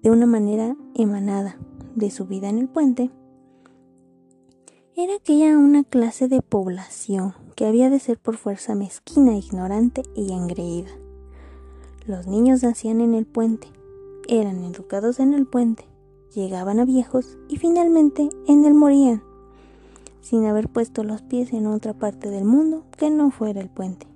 de 0.03 0.11
una 0.11 0.27
manera 0.27 0.77
emanada 0.95 1.59
de 1.95 2.11
su 2.11 2.27
vida 2.27 2.49
en 2.49 2.59
el 2.59 2.69
puente, 2.69 3.11
era 4.97 5.15
aquella 5.15 5.57
una 5.57 5.85
clase 5.85 6.29
de 6.29 6.43
población 6.43 7.35
que 7.57 7.67
había 7.67 7.91
de 7.91 7.99
ser 7.99 8.19
por 8.19 8.37
fuerza 8.37 8.75
mezquina, 8.75 9.37
ignorante 9.37 10.03
y 10.15 10.33
engreída. 10.33 10.91
Los 12.07 12.27
niños 12.27 12.63
nacían 12.63 13.01
en 13.01 13.15
el 13.15 13.25
puente, 13.25 13.69
eran 14.29 14.65
educados 14.65 15.21
en 15.21 15.33
el 15.33 15.47
puente, 15.47 15.85
llegaban 16.35 16.81
a 16.81 16.85
viejos 16.85 17.39
y 17.49 17.57
finalmente 17.57 18.29
en 18.47 18.65
él 18.65 18.75
morían, 18.75 19.23
sin 20.21 20.45
haber 20.47 20.69
puesto 20.69 21.05
los 21.05 21.23
pies 21.23 21.53
en 21.53 21.67
otra 21.67 21.95
parte 21.95 22.31
del 22.31 22.45
mundo 22.45 22.85
que 22.99 23.11
no 23.11 23.31
fuera 23.31 23.61
el 23.61 23.71
puente. 23.71 24.10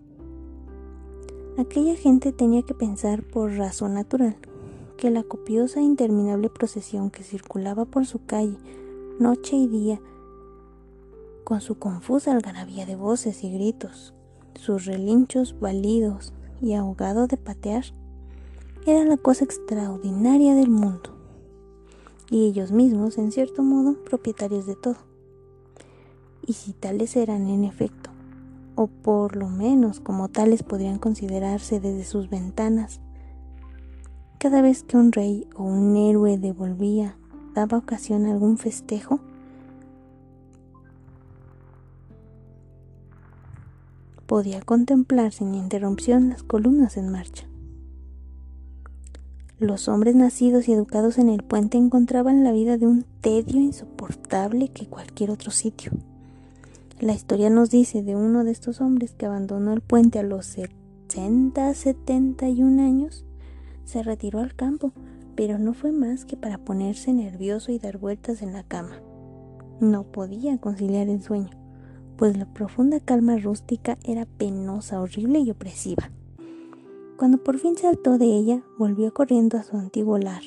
Aquella 1.57 1.95
gente 1.95 2.33
tenía 2.33 2.63
que 2.63 2.75
pensar 2.75 3.23
por 3.23 3.53
razón 3.53 3.95
natural 3.95 4.37
que 4.97 5.11
la 5.11 5.23
copiosa 5.23 5.81
e 5.81 5.85
interminable 5.85 6.51
procesión 6.51 7.11
que 7.11 7.23
circulaba 7.23 7.85
por 7.85 8.07
su 8.07 8.25
calle 8.25 8.59
noche 9.21 9.55
y 9.55 9.69
día, 9.69 10.01
con 11.45 11.61
su 11.61 11.79
confusa 11.79 12.33
algarabía 12.33 12.87
de 12.87 12.97
voces 12.97 13.45
y 13.45 13.53
gritos, 13.53 14.13
sus 14.57 14.87
relinchos 14.87 15.59
balidos 15.61 16.33
y 16.61 16.75
ahogado 16.75 17.29
de 17.29 17.37
patear, 17.37 17.85
era 18.87 19.05
la 19.05 19.17
cosa 19.17 19.45
extraordinaria 19.45 20.57
del 20.57 20.71
mundo, 20.71 21.11
y 22.29 22.47
ellos 22.47 22.73
mismos, 22.73 23.17
en 23.19 23.31
cierto 23.31 23.63
modo, 23.63 24.03
propietarios 24.03 24.67
de 24.67 24.75
todo. 24.75 24.97
Y 26.45 26.55
si 26.55 26.73
tales 26.73 27.15
eran 27.15 27.49
en 27.49 27.63
efecto, 27.63 28.11
o 28.75 28.87
por 28.87 29.37
lo 29.37 29.49
menos 29.49 30.01
como 30.01 30.29
tales 30.29 30.63
podrían 30.63 30.99
considerarse 30.99 31.81
desde 31.81 32.05
sus 32.05 32.31
ventanas, 32.31 33.01
cada 34.39 34.61
vez 34.61 34.83
que 34.83 34.97
un 34.97 35.13
rey 35.13 35.49
o 35.57 35.63
un 35.65 35.97
héroe 35.97 36.37
devolvía, 36.39 37.17
daba 37.55 37.79
ocasión 37.79 38.27
a 38.27 38.33
algún 38.33 38.59
festejo, 38.59 39.21
podía 44.27 44.61
contemplar 44.61 45.33
sin 45.33 45.55
interrupción 45.55 46.29
las 46.29 46.43
columnas 46.43 46.97
en 46.97 47.09
marcha. 47.11 47.47
Los 49.59 49.89
hombres 49.89 50.17
nacidos 50.17 50.69
y 50.69 50.73
educados 50.73 51.17
en 51.19 51.29
el 51.29 51.43
puente 51.43 51.79
encontraban 51.79 52.43
la 52.43 52.53
vida 52.53 52.77
de 52.77 52.87
un 52.87 53.05
tedio 53.21 53.61
insoportable 53.61 54.69
que 54.69 54.89
cualquier 54.89 55.31
otro 55.31 55.53
sitio. 55.53 55.93
La 57.05 57.13
historia 57.13 57.51
nos 57.51 57.69
dice 57.69 58.03
de 58.03 58.17
uno 58.17 58.45
de 58.45 58.51
estos 58.51 58.81
hombres 58.81 59.13
que 59.13 59.27
abandonó 59.27 59.75
el 59.75 59.83
puente 59.83 60.19
a 60.19 60.23
los 60.23 60.47
60, 60.47 61.75
71 61.75 62.83
años, 62.83 63.27
se 63.85 64.03
retiró 64.03 64.39
al 64.39 64.55
campo, 64.55 64.91
pero 65.37 65.59
no 65.59 65.75
fue 65.75 65.93
más 65.93 66.25
que 66.25 66.39
para 66.39 66.57
ponerse 66.57 67.13
nervioso 67.13 67.73
y 67.73 67.79
dar 67.79 67.99
vueltas 67.99 68.41
en 68.41 68.55
la 68.55 68.63
cama. 68.63 69.03
No 69.81 70.05
podía 70.05 70.57
conciliar 70.57 71.11
el 71.11 71.21
sueño, 71.21 71.51
pues 72.17 72.39
la 72.39 72.47
profunda 72.47 73.01
calma 73.01 73.37
rústica 73.37 73.99
era 74.03 74.25
penosa, 74.25 75.03
horrible 75.03 75.41
y 75.41 75.51
opresiva. 75.51 76.11
Cuando 77.19 77.37
por 77.37 77.59
fin 77.59 77.77
saltó 77.77 78.17
de 78.17 78.35
ella, 78.35 78.63
volvió 78.79 79.13
corriendo 79.13 79.59
a 79.59 79.63
su 79.63 79.77
antiguo 79.77 80.17
lar, 80.17 80.43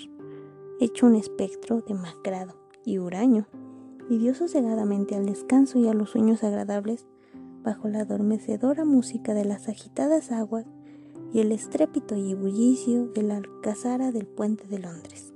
hecho 0.79 1.05
un 1.05 1.17
espectro 1.17 1.81
demacrado 1.81 2.55
y 2.83 2.97
huraño, 2.97 3.45
y 4.09 4.17
dio 4.17 4.33
sosegadamente 4.35 5.15
al 5.15 5.25
descanso 5.25 5.79
y 5.79 5.87
a 5.87 5.93
los 5.93 6.11
sueños 6.11 6.43
agradables 6.43 7.05
bajo 7.63 7.87
la 7.89 8.01
adormecedora 8.01 8.85
música 8.85 9.33
de 9.33 9.45
las 9.45 9.67
agitadas 9.67 10.31
aguas 10.31 10.65
y 11.33 11.39
el 11.41 11.51
estrépito 11.51 12.15
y 12.15 12.33
bullicio 12.33 13.07
de 13.07 13.23
la 13.23 13.37
alcazara 13.37 14.11
del 14.11 14.25
puente 14.25 14.67
de 14.67 14.79
Londres. 14.79 15.33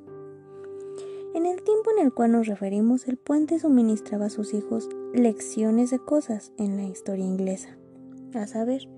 En 1.34 1.46
el 1.46 1.62
tiempo 1.64 1.92
en 1.98 2.06
el 2.06 2.14
cual 2.14 2.34
nos 2.34 2.48
referimos, 2.48 3.08
el 3.08 3.18
puente 3.18 3.60
suministraba 3.60 4.26
a 4.26 4.30
sus 4.30 4.54
hijos 4.54 4.90
lecciones 5.14 5.90
de 5.92 6.00
cosas 6.00 6.52
en 6.58 6.78
la 6.78 6.84
historia 6.84 7.26
inglesa, 7.26 7.78
a 8.34 8.48
saber, 8.48 8.90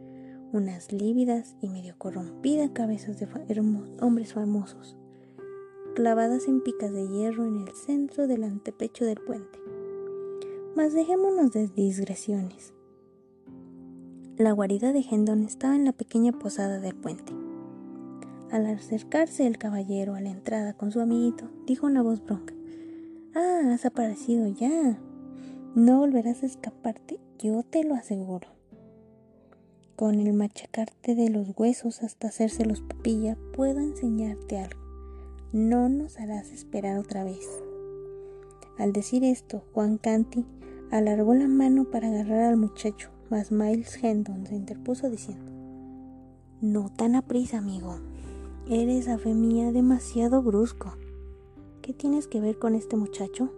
unas 0.52 0.92
lívidas 0.92 1.56
y 1.62 1.70
medio 1.70 1.96
corrompidas 1.98 2.70
cabezas 2.72 3.20
de 3.20 3.28
hombres 4.02 4.34
famosos, 4.34 4.98
clavadas 5.96 6.48
en 6.48 6.62
picas 6.62 6.92
de 6.92 7.08
hierro 7.08 7.46
en 7.46 7.68
el 7.68 7.74
centro 7.76 8.28
del 8.28 8.44
antepecho 8.44 9.06
del 9.06 9.18
puente. 9.18 9.63
Mas 10.76 10.94
dejémonos 10.94 11.52
de 11.52 11.68
digresiones. 11.68 12.74
La 14.38 14.52
guarida 14.52 14.94
de 14.94 15.06
Hendon 15.10 15.44
estaba 15.44 15.76
en 15.76 15.86
la 15.86 15.92
pequeña 15.92 16.32
posada 16.32 16.80
del 16.80 16.96
puente. 16.96 17.34
Al 18.52 18.66
acercarse 18.66 19.46
el 19.48 19.58
caballero 19.58 20.16
a 20.16 20.22
la 20.22 20.30
entrada 20.30 20.74
con 20.74 20.92
su 20.92 21.00
amiguito, 21.00 21.50
dijo 21.66 21.86
una 21.86 22.02
voz 22.02 22.24
bronca: 22.24 22.54
Ah, 23.36 23.74
has 23.74 23.86
aparecido 23.86 24.48
ya. 24.48 25.00
No 25.76 26.00
volverás 26.00 26.44
a 26.44 26.48
escaparte, 26.48 27.20
yo 27.40 27.64
te 27.64 27.84
lo 27.84 27.96
aseguro 27.96 28.54
con 29.96 30.20
el 30.20 30.34
machacarte 30.34 31.16
de 31.16 31.30
los 31.30 31.54
huesos 31.56 32.04
hasta 32.04 32.28
hacérselos 32.28 32.82
papilla, 32.82 33.38
puedo 33.54 33.80
enseñarte 33.80 34.58
algo. 34.58 34.82
No 35.52 35.88
nos 35.88 36.20
harás 36.20 36.52
esperar 36.52 36.98
otra 36.98 37.24
vez. 37.24 37.48
Al 38.78 38.92
decir 38.92 39.24
esto, 39.24 39.64
Juan 39.74 39.98
Canti 39.98 40.46
alargó 40.98 41.34
la 41.34 41.48
mano 41.48 41.86
para 41.86 42.08
agarrar 42.08 42.44
al 42.44 42.58
muchacho, 42.58 43.10
mas 43.32 43.52
Miles 43.52 43.98
Hendon 44.04 44.46
se 44.46 44.56
interpuso 44.56 45.10
diciendo: 45.10 45.52
No 46.62 46.92
tan 46.96 47.16
aprisa, 47.16 47.58
amigo. 47.58 47.96
Eres 48.70 49.08
a 49.08 49.18
fe 49.18 49.34
mía 49.34 49.72
demasiado 49.72 50.42
brusco. 50.44 50.94
¿Qué 51.82 51.94
tienes 51.94 52.28
que 52.28 52.40
ver 52.40 52.60
con 52.60 52.76
este 52.76 52.96
muchacho? 52.96 53.50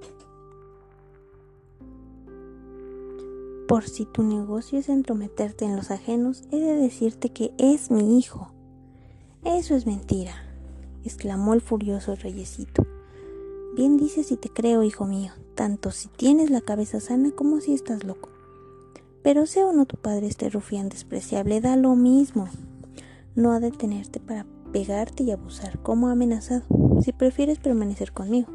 Por 3.67 3.83
si 3.83 4.05
tu 4.05 4.23
negocio 4.23 4.79
es 4.79 4.89
entrometerte 4.89 5.65
en 5.65 5.75
los 5.75 5.91
ajenos, 5.91 6.43
he 6.51 6.59
de 6.59 6.75
decirte 6.75 7.29
que 7.29 7.53
es 7.57 7.91
mi 7.91 8.17
hijo. 8.17 8.51
Eso 9.43 9.75
es 9.75 9.85
mentira, 9.85 10.33
exclamó 11.03 11.53
el 11.53 11.61
furioso 11.61 12.15
reyesito. 12.15 12.83
Bien 13.75 13.97
dices 13.97 14.31
y 14.31 14.37
te 14.37 14.49
creo, 14.49 14.81
hijo 14.83 15.05
mío, 15.05 15.33
tanto 15.55 15.91
si 15.91 16.09
tienes 16.09 16.49
la 16.49 16.61
cabeza 16.61 16.99
sana 16.99 17.31
como 17.31 17.61
si 17.61 17.73
estás 17.73 18.03
loco. 18.03 18.29
Pero 19.23 19.47
sea 19.47 19.65
o 19.65 19.73
no 19.73 19.85
tu 19.85 19.97
padre 19.97 20.27
este 20.27 20.49
rufián 20.49 20.89
despreciable, 20.89 21.61
da 21.61 21.75
lo 21.77 21.95
mismo. 21.95 22.47
No 23.35 23.53
ha 23.53 23.59
de 23.59 23.71
tenerte 23.71 24.19
para 24.19 24.45
pegarte 24.71 25.23
y 25.23 25.31
abusar, 25.31 25.81
como 25.81 26.09
amenazado, 26.09 26.63
si 27.01 27.11
prefieres 27.11 27.57
permanecer 27.57 28.11
conmigo. 28.11 28.49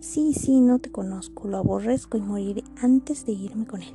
Sí, 0.00 0.32
sí, 0.32 0.60
no 0.60 0.78
te 0.78 0.90
conozco, 0.90 1.48
lo 1.48 1.58
aborrezco 1.58 2.16
y 2.16 2.22
moriré 2.22 2.64
antes 2.80 3.26
de 3.26 3.32
irme 3.32 3.66
con 3.66 3.82
él. 3.82 3.94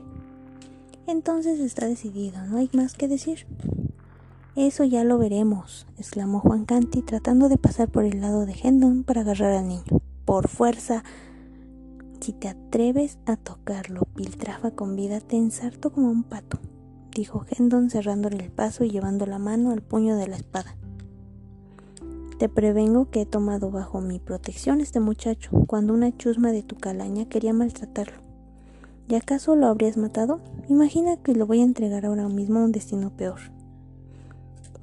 Entonces 1.07 1.59
está 1.59 1.87
decidido, 1.87 2.45
no 2.45 2.57
hay 2.57 2.69
más 2.73 2.93
que 2.93 3.07
decir. 3.07 3.47
Eso 4.55 4.83
ya 4.83 5.03
lo 5.03 5.17
veremos, 5.17 5.87
exclamó 5.97 6.39
Juan 6.39 6.65
Canti 6.65 7.01
tratando 7.01 7.49
de 7.49 7.57
pasar 7.57 7.89
por 7.89 8.05
el 8.05 8.21
lado 8.21 8.45
de 8.45 8.53
Hendon 8.53 9.03
para 9.03 9.21
agarrar 9.21 9.53
al 9.53 9.67
niño. 9.67 9.83
Por 10.25 10.47
fuerza. 10.47 11.03
Si 12.23 12.31
te 12.31 12.47
atreves 12.47 13.17
a 13.25 13.35
tocarlo, 13.35 14.07
piltrafa 14.15 14.71
con 14.71 14.95
vida, 14.95 15.19
te 15.19 15.35
ensarto 15.35 15.91
como 15.91 16.09
un 16.09 16.23
pato, 16.23 16.57
dijo 17.13 17.45
Hendon 17.49 17.89
cerrándole 17.89 18.37
el 18.37 18.49
paso 18.49 18.85
y 18.85 18.91
llevando 18.91 19.25
la 19.25 19.39
mano 19.39 19.71
al 19.71 19.81
puño 19.81 20.15
de 20.15 20.29
la 20.29 20.37
espada. 20.37 20.77
Te 22.39 22.47
prevengo 22.47 23.09
que 23.09 23.23
he 23.23 23.25
tomado 23.25 23.71
bajo 23.71 23.99
mi 23.99 24.19
protección 24.19 24.79
este 24.79 25.01
muchacho 25.01 25.51
cuando 25.67 25.93
una 25.93 26.15
chusma 26.15 26.53
de 26.53 26.63
tu 26.63 26.77
calaña 26.77 27.25
quería 27.25 27.51
maltratarlo. 27.51 28.19
¿Y 29.09 29.15
acaso 29.15 29.57
lo 29.57 29.67
habrías 29.67 29.97
matado? 29.97 30.39
Imagina 30.69 31.17
que 31.17 31.35
lo 31.35 31.45
voy 31.45 31.59
a 31.59 31.65
entregar 31.65 32.05
ahora 32.05 32.29
mismo 32.29 32.59
a 32.59 32.63
un 32.63 32.71
destino 32.71 33.09
peor. 33.09 33.41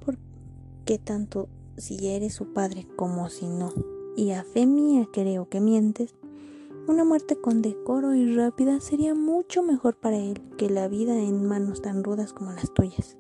¿Por 0.05 0.19
qué 0.85 0.99
tanto 0.99 1.49
si 1.79 2.07
eres 2.09 2.35
su 2.35 2.53
padre 2.53 2.87
como 2.97 3.31
si 3.31 3.47
no? 3.47 3.73
Y 4.15 4.33
a 4.33 4.45
fe 4.45 4.67
mía 4.67 5.09
creo 5.11 5.49
que 5.49 5.61
mientes. 5.61 6.15
Una 6.87 7.05
muerte 7.05 7.37
con 7.37 7.63
decoro 7.63 8.15
y 8.15 8.35
rápida 8.35 8.81
sería 8.81 9.15
mucho 9.15 9.63
mejor 9.63 9.97
para 9.97 10.17
él 10.17 10.41
que 10.57 10.71
la 10.71 10.89
vida 10.89 11.19
en 11.19 11.47
manos 11.47 11.83
tan 11.83 12.03
rudas 12.03 12.33
como 12.33 12.53
las 12.53 12.73
tuyas. 12.73 13.17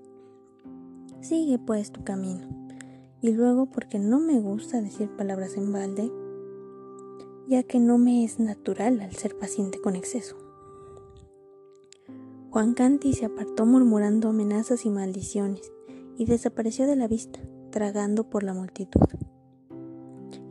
Sigue 1.21 1.59
pues 1.59 1.93
tu 1.93 2.03
camino. 2.03 2.49
Y 3.21 3.33
luego 3.33 3.67
porque 3.67 3.99
no 3.99 4.19
me 4.19 4.41
gusta 4.41 4.81
decir 4.81 5.11
palabras 5.11 5.57
en 5.57 5.73
balde, 5.73 6.11
ya 7.47 7.63
que 7.63 7.79
no 7.79 7.99
me 7.99 8.25
es 8.25 8.41
natural 8.41 9.01
al 9.01 9.13
ser 9.13 9.37
paciente 9.39 9.81
con 9.81 9.95
exceso. 9.95 10.37
Juan 12.51 12.75
Canti 12.75 13.13
se 13.13 13.27
apartó 13.27 13.67
murmurando 13.67 14.31
amenazas 14.31 14.85
y 14.87 14.91
maldiciones 14.91 15.71
y 16.17 16.25
desapareció 16.25 16.87
de 16.87 16.97
la 16.97 17.07
vista, 17.07 17.41
tragando 17.71 18.29
por 18.29 18.43
la 18.43 18.55
multitud. 18.55 19.07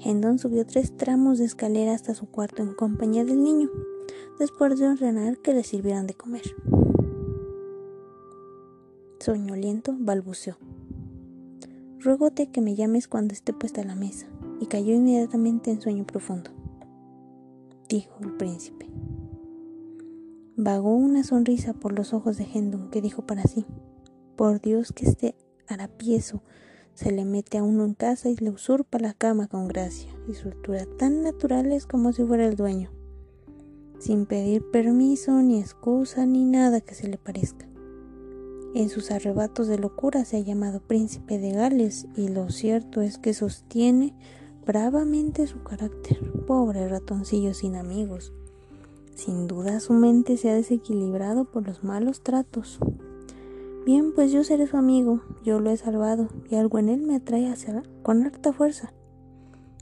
Hendon 0.03 0.39
subió 0.39 0.65
tres 0.65 0.95
tramos 0.95 1.37
de 1.37 1.45
escalera 1.45 1.93
hasta 1.93 2.13
su 2.13 2.27
cuarto 2.27 2.63
en 2.63 2.73
compañía 2.73 3.25
del 3.25 3.43
niño, 3.43 3.69
después 4.39 4.79
de 4.79 4.87
ordenar 4.87 5.37
que 5.39 5.53
le 5.53 5.63
sirvieran 5.63 6.07
de 6.07 6.13
comer. 6.13 6.43
Soñoliento 9.19 9.95
balbuceó. 9.99 10.57
Ruégote 11.99 12.49
que 12.49 12.61
me 12.61 12.75
llames 12.75 13.07
cuando 13.07 13.33
esté 13.33 13.51
puesta 13.51 13.83
la 13.83 13.95
mesa, 13.95 14.27
y 14.61 14.67
cayó 14.67 14.93
inmediatamente 14.93 15.71
en 15.71 15.81
sueño 15.81 16.05
profundo, 16.05 16.51
dijo 17.89 18.17
el 18.21 18.37
príncipe. 18.37 18.89
Vagó 20.55 20.95
una 20.95 21.23
sonrisa 21.23 21.73
por 21.73 21.93
los 21.93 22.13
ojos 22.13 22.37
de 22.37 22.45
Hendon, 22.45 22.89
que 22.89 23.01
dijo 23.01 23.25
para 23.25 23.43
sí: 23.43 23.65
Por 24.35 24.61
Dios 24.61 24.91
que 24.91 25.05
este 25.05 25.35
harapieso 25.67 26.41
se 26.99 27.13
le 27.13 27.23
mete 27.23 27.57
a 27.57 27.63
uno 27.63 27.85
en 27.85 27.93
casa 27.93 28.27
y 28.27 28.35
le 28.35 28.49
usurpa 28.49 28.99
la 28.99 29.13
cama 29.13 29.47
con 29.47 29.69
gracia 29.69 30.13
y 30.27 30.33
soltura 30.33 30.85
tan 30.97 31.23
naturales 31.23 31.85
como 31.85 32.11
si 32.11 32.25
fuera 32.25 32.45
el 32.45 32.57
dueño, 32.57 32.91
sin 33.99 34.25
pedir 34.25 34.69
permiso, 34.69 35.41
ni 35.41 35.61
excusa, 35.61 36.25
ni 36.25 36.43
nada 36.43 36.81
que 36.81 36.95
se 36.95 37.07
le 37.07 37.17
parezca. 37.17 37.69
En 38.75 38.89
sus 38.89 39.11
arrebatos 39.11 39.67
de 39.67 39.79
locura 39.79 40.25
se 40.25 40.35
ha 40.35 40.41
llamado 40.41 40.81
príncipe 40.81 41.39
de 41.39 41.53
Gales 41.53 42.05
y 42.17 42.27
lo 42.27 42.49
cierto 42.49 42.99
es 42.99 43.17
que 43.17 43.33
sostiene 43.33 44.13
bravamente 44.65 45.47
su 45.47 45.63
carácter. 45.63 46.19
Pobre 46.47 46.89
ratoncillo 46.89 47.53
sin 47.53 47.77
amigos. 47.77 48.33
Sin 49.15 49.47
duda 49.47 49.79
su 49.79 49.93
mente 49.93 50.35
se 50.35 50.49
ha 50.49 50.53
desequilibrado 50.53 51.45
por 51.45 51.65
los 51.65 51.81
malos 51.81 52.23
tratos. 52.23 52.77
Bien, 53.85 54.13
pues 54.13 54.31
yo 54.31 54.43
seré 54.43 54.67
su 54.67 54.77
amigo, 54.77 55.21
yo 55.43 55.59
lo 55.59 55.71
he 55.71 55.77
salvado 55.77 56.27
y 56.49 56.55
algo 56.55 56.79
en 56.79 56.89
él 56.89 57.01
me 57.01 57.15
atrae 57.15 57.49
hacia 57.49 57.81
con 58.03 58.23
harta 58.23 58.53
fuerza. 58.53 58.93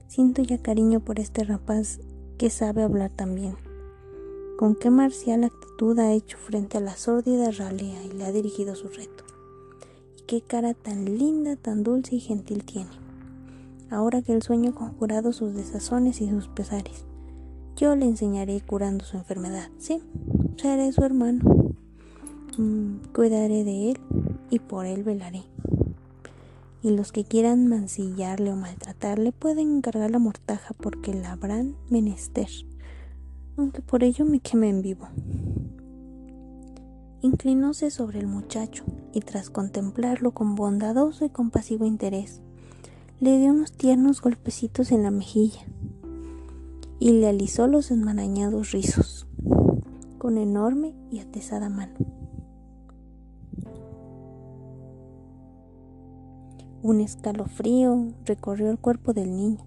Siento 0.07 0.41
ya 0.41 0.61
cariño 0.61 1.01
por 1.01 1.19
este 1.19 1.43
rapaz 1.43 1.99
que 2.37 2.49
sabe 2.49 2.83
hablar 2.83 3.11
tan 3.11 3.35
bien. 3.35 3.55
Con 4.57 4.75
qué 4.75 4.89
marcial 4.89 5.43
actitud 5.43 5.99
ha 5.99 6.13
hecho 6.13 6.37
frente 6.37 6.77
a 6.77 6.81
la 6.81 6.95
sórdida 6.95 7.51
ralea 7.51 8.03
y 8.03 8.11
le 8.11 8.25
ha 8.25 8.31
dirigido 8.31 8.75
su 8.75 8.87
reto. 8.87 9.25
Y 10.17 10.21
qué 10.23 10.41
cara 10.41 10.73
tan 10.73 11.05
linda, 11.05 11.55
tan 11.55 11.83
dulce 11.83 12.15
y 12.15 12.19
gentil 12.19 12.63
tiene. 12.63 12.89
Ahora 13.89 14.21
que 14.21 14.33
el 14.33 14.41
sueño 14.41 14.71
ha 14.71 14.75
conjurado 14.75 15.33
sus 15.33 15.53
desazones 15.53 16.21
y 16.21 16.29
sus 16.29 16.47
pesares, 16.47 17.05
yo 17.75 17.95
le 17.95 18.05
enseñaré 18.05 18.61
curando 18.61 19.05
su 19.05 19.17
enfermedad. 19.17 19.69
Sí, 19.77 20.01
seré 20.55 20.91
su 20.91 21.03
hermano. 21.03 21.66
Mm, 22.57 23.13
cuidaré 23.13 23.63
de 23.63 23.91
él 23.91 23.99
y 24.49 24.57
por 24.57 24.87
él 24.87 25.03
velaré. 25.03 25.43
Y 26.81 26.89
los 26.89 27.11
que 27.11 27.23
quieran 27.23 27.67
mancillarle 27.67 28.51
o 28.51 28.55
maltratarle 28.55 29.31
pueden 29.31 29.77
encargar 29.77 30.09
la 30.09 30.17
mortaja 30.17 30.73
porque 30.73 31.13
la 31.13 31.33
habrán 31.33 31.75
menester, 31.89 32.49
aunque 33.57 33.83
por 33.83 34.03
ello 34.03 34.25
me 34.25 34.39
queme 34.39 34.69
en 34.69 34.81
vivo. 34.81 35.07
Inclinóse 37.21 37.91
sobre 37.91 38.19
el 38.19 38.27
muchacho 38.27 38.83
y 39.13 39.19
tras 39.19 39.51
contemplarlo 39.51 40.31
con 40.31 40.55
bondadoso 40.55 41.25
y 41.25 41.29
compasivo 41.29 41.85
interés, 41.85 42.41
le 43.19 43.37
dio 43.37 43.51
unos 43.51 43.71
tiernos 43.71 44.21
golpecitos 44.21 44.91
en 44.91 45.03
la 45.03 45.11
mejilla 45.11 45.61
y 46.99 47.11
le 47.11 47.27
alisó 47.27 47.67
los 47.67 47.91
enmarañados 47.91 48.71
rizos 48.71 49.27
con 50.17 50.39
enorme 50.39 50.95
y 51.11 51.19
atesada 51.19 51.69
mano. 51.69 52.16
Un 56.87 57.01
escalofrío 57.01 58.13
recorrió 58.23 58.71
el 58.71 58.79
cuerpo 58.79 59.11
del 59.11 59.35
niño 59.35 59.59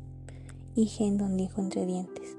y 0.75 0.91
Hendon 0.99 1.37
dijo 1.37 1.61
entre 1.61 1.85
dientes, 1.85 2.39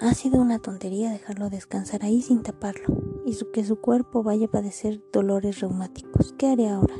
ha 0.00 0.12
sido 0.12 0.42
una 0.42 0.58
tontería 0.58 1.12
dejarlo 1.12 1.50
descansar 1.50 2.02
ahí 2.02 2.20
sin 2.20 2.42
taparlo 2.42 2.88
y 3.24 3.38
que 3.52 3.62
su 3.62 3.76
cuerpo 3.76 4.24
vaya 4.24 4.46
a 4.46 4.50
padecer 4.50 5.00
dolores 5.12 5.60
reumáticos. 5.60 6.34
¿Qué 6.36 6.48
haré 6.48 6.68
ahora? 6.68 6.96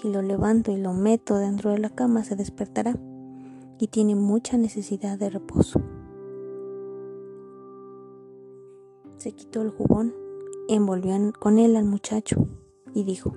Si 0.00 0.10
lo 0.10 0.22
levanto 0.22 0.72
y 0.72 0.78
lo 0.78 0.94
meto 0.94 1.36
dentro 1.36 1.72
de 1.72 1.78
la 1.78 1.90
cama 1.90 2.24
se 2.24 2.36
despertará 2.36 2.98
y 3.78 3.88
tiene 3.88 4.14
mucha 4.14 4.56
necesidad 4.56 5.18
de 5.18 5.28
reposo. 5.28 5.82
Se 9.18 9.32
quitó 9.32 9.60
el 9.60 9.68
jubón, 9.68 10.14
envolvió 10.70 11.16
con 11.38 11.58
él 11.58 11.76
al 11.76 11.84
muchacho 11.84 12.48
y 12.94 13.04
dijo, 13.04 13.34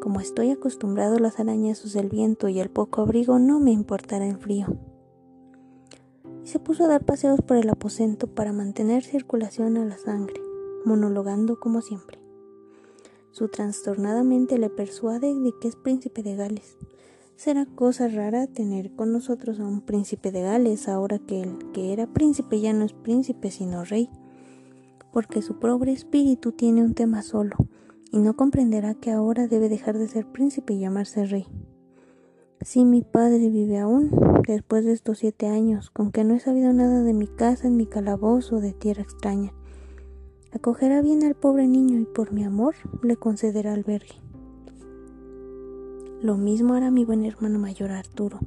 como 0.00 0.20
estoy 0.20 0.50
acostumbrado 0.50 1.16
a 1.16 1.20
los 1.20 1.38
arañazos 1.40 1.92
del 1.92 2.08
viento 2.08 2.48
y 2.48 2.60
al 2.60 2.70
poco 2.70 3.02
abrigo, 3.02 3.38
no 3.38 3.60
me 3.60 3.72
importará 3.72 4.26
el 4.26 4.38
frío. 4.38 4.66
Y 6.44 6.48
se 6.48 6.58
puso 6.58 6.84
a 6.84 6.88
dar 6.88 7.04
paseos 7.04 7.40
por 7.40 7.56
el 7.56 7.68
aposento 7.68 8.26
para 8.26 8.52
mantener 8.52 9.02
circulación 9.02 9.76
a 9.76 9.84
la 9.84 9.98
sangre, 9.98 10.40
monologando 10.84 11.58
como 11.58 11.80
siempre. 11.80 12.18
Su 13.32 13.48
trastornada 13.48 14.22
mente 14.22 14.58
le 14.58 14.70
persuade 14.70 15.34
de 15.34 15.52
que 15.60 15.68
es 15.68 15.76
príncipe 15.76 16.22
de 16.22 16.36
Gales, 16.36 16.76
Será 17.36 17.66
cosa 17.66 18.08
rara 18.08 18.46
tener 18.46 18.96
con 18.96 19.12
nosotros 19.12 19.60
a 19.60 19.66
un 19.66 19.82
príncipe 19.82 20.32
de 20.32 20.40
Gales 20.40 20.88
ahora 20.88 21.18
que 21.18 21.42
el 21.42 21.70
que 21.72 21.92
era 21.92 22.06
príncipe 22.06 22.60
ya 22.60 22.72
no 22.72 22.82
es 22.86 22.94
príncipe 22.94 23.50
sino 23.50 23.84
rey, 23.84 24.08
porque 25.12 25.42
su 25.42 25.58
pobre 25.58 25.92
espíritu 25.92 26.52
tiene 26.52 26.82
un 26.82 26.94
tema 26.94 27.20
solo 27.20 27.56
y 28.12 28.18
no 28.18 28.36
comprenderá 28.36 28.94
que 28.94 29.10
ahora 29.10 29.46
debe 29.46 29.68
dejar 29.68 29.98
de 29.98 30.08
ser 30.08 30.26
príncipe 30.26 30.74
y 30.74 30.80
llamarse 30.80 31.26
rey. 31.26 31.46
Si 32.60 32.84
mi 32.84 33.02
padre 33.02 33.48
vive 33.50 33.78
aún, 33.78 34.10
después 34.46 34.84
de 34.84 34.92
estos 34.92 35.18
siete 35.18 35.46
años, 35.46 35.90
con 35.90 36.10
que 36.10 36.24
no 36.24 36.34
he 36.34 36.40
sabido 36.40 36.72
nada 36.72 37.02
de 37.02 37.12
mi 37.12 37.26
casa 37.26 37.66
en 37.68 37.76
mi 37.76 37.86
calabozo 37.86 38.60
de 38.60 38.72
tierra 38.72 39.02
extraña, 39.02 39.52
acogerá 40.52 41.02
bien 41.02 41.22
al 41.24 41.34
pobre 41.34 41.68
niño 41.68 42.00
y 42.00 42.04
por 42.04 42.32
mi 42.32 42.44
amor 42.44 42.74
le 43.02 43.16
concederá 43.16 43.74
albergue. 43.74 44.16
Lo 46.22 46.36
mismo 46.36 46.74
hará 46.74 46.90
mi 46.90 47.04
buen 47.04 47.24
hermano 47.24 47.58
mayor 47.58 47.90
Arturo. 47.90 48.40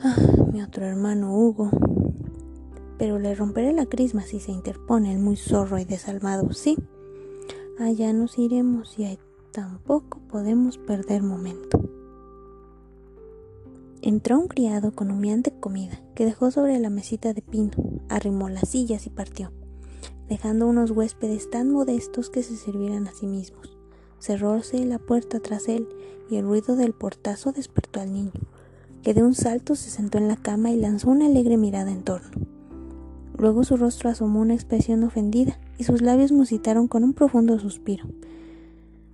Ah, 0.00 0.16
mi 0.52 0.62
otro 0.62 0.84
hermano 0.84 1.34
Hugo. 1.34 1.70
Pero 2.98 3.18
le 3.18 3.34
romperé 3.34 3.72
la 3.72 3.86
crisma 3.86 4.22
si 4.22 4.38
se 4.40 4.52
interpone 4.52 5.12
el 5.12 5.18
muy 5.18 5.36
zorro 5.36 5.78
y 5.78 5.84
desalmado, 5.84 6.52
sí. 6.52 6.76
Allá 7.76 8.12
nos 8.12 8.38
iremos 8.38 8.96
y 9.00 9.18
tampoco 9.50 10.20
podemos 10.28 10.78
perder 10.78 11.24
momento. 11.24 11.80
Entró 14.00 14.38
un 14.38 14.46
criado 14.46 14.92
con 14.92 15.10
humeante 15.10 15.50
comida 15.58 16.00
que 16.14 16.24
dejó 16.24 16.52
sobre 16.52 16.78
la 16.78 16.88
mesita 16.88 17.32
de 17.34 17.42
pino, 17.42 17.72
arrimó 18.08 18.48
las 18.48 18.68
sillas 18.68 19.06
y 19.06 19.10
partió, 19.10 19.50
dejando 20.28 20.68
unos 20.68 20.92
huéspedes 20.92 21.50
tan 21.50 21.68
modestos 21.68 22.30
que 22.30 22.44
se 22.44 22.54
sirvieran 22.54 23.08
a 23.08 23.12
sí 23.12 23.26
mismos. 23.26 23.76
Cerróse 24.20 24.84
la 24.84 25.00
puerta 25.00 25.40
tras 25.40 25.66
él 25.66 25.88
y 26.30 26.36
el 26.36 26.44
ruido 26.44 26.76
del 26.76 26.92
portazo 26.92 27.50
despertó 27.50 28.00
al 28.00 28.12
niño, 28.12 28.32
que 29.02 29.14
de 29.14 29.24
un 29.24 29.34
salto 29.34 29.74
se 29.74 29.90
sentó 29.90 30.18
en 30.18 30.28
la 30.28 30.36
cama 30.36 30.70
y 30.70 30.76
lanzó 30.76 31.10
una 31.10 31.26
alegre 31.26 31.56
mirada 31.56 31.90
en 31.90 32.04
torno. 32.04 32.53
Luego 33.36 33.64
su 33.64 33.76
rostro 33.76 34.10
asomó 34.10 34.40
una 34.40 34.54
expresión 34.54 35.02
ofendida 35.02 35.58
y 35.78 35.84
sus 35.84 36.02
labios 36.02 36.32
musitaron 36.32 36.88
con 36.88 37.04
un 37.04 37.14
profundo 37.14 37.58
suspiro. 37.58 38.06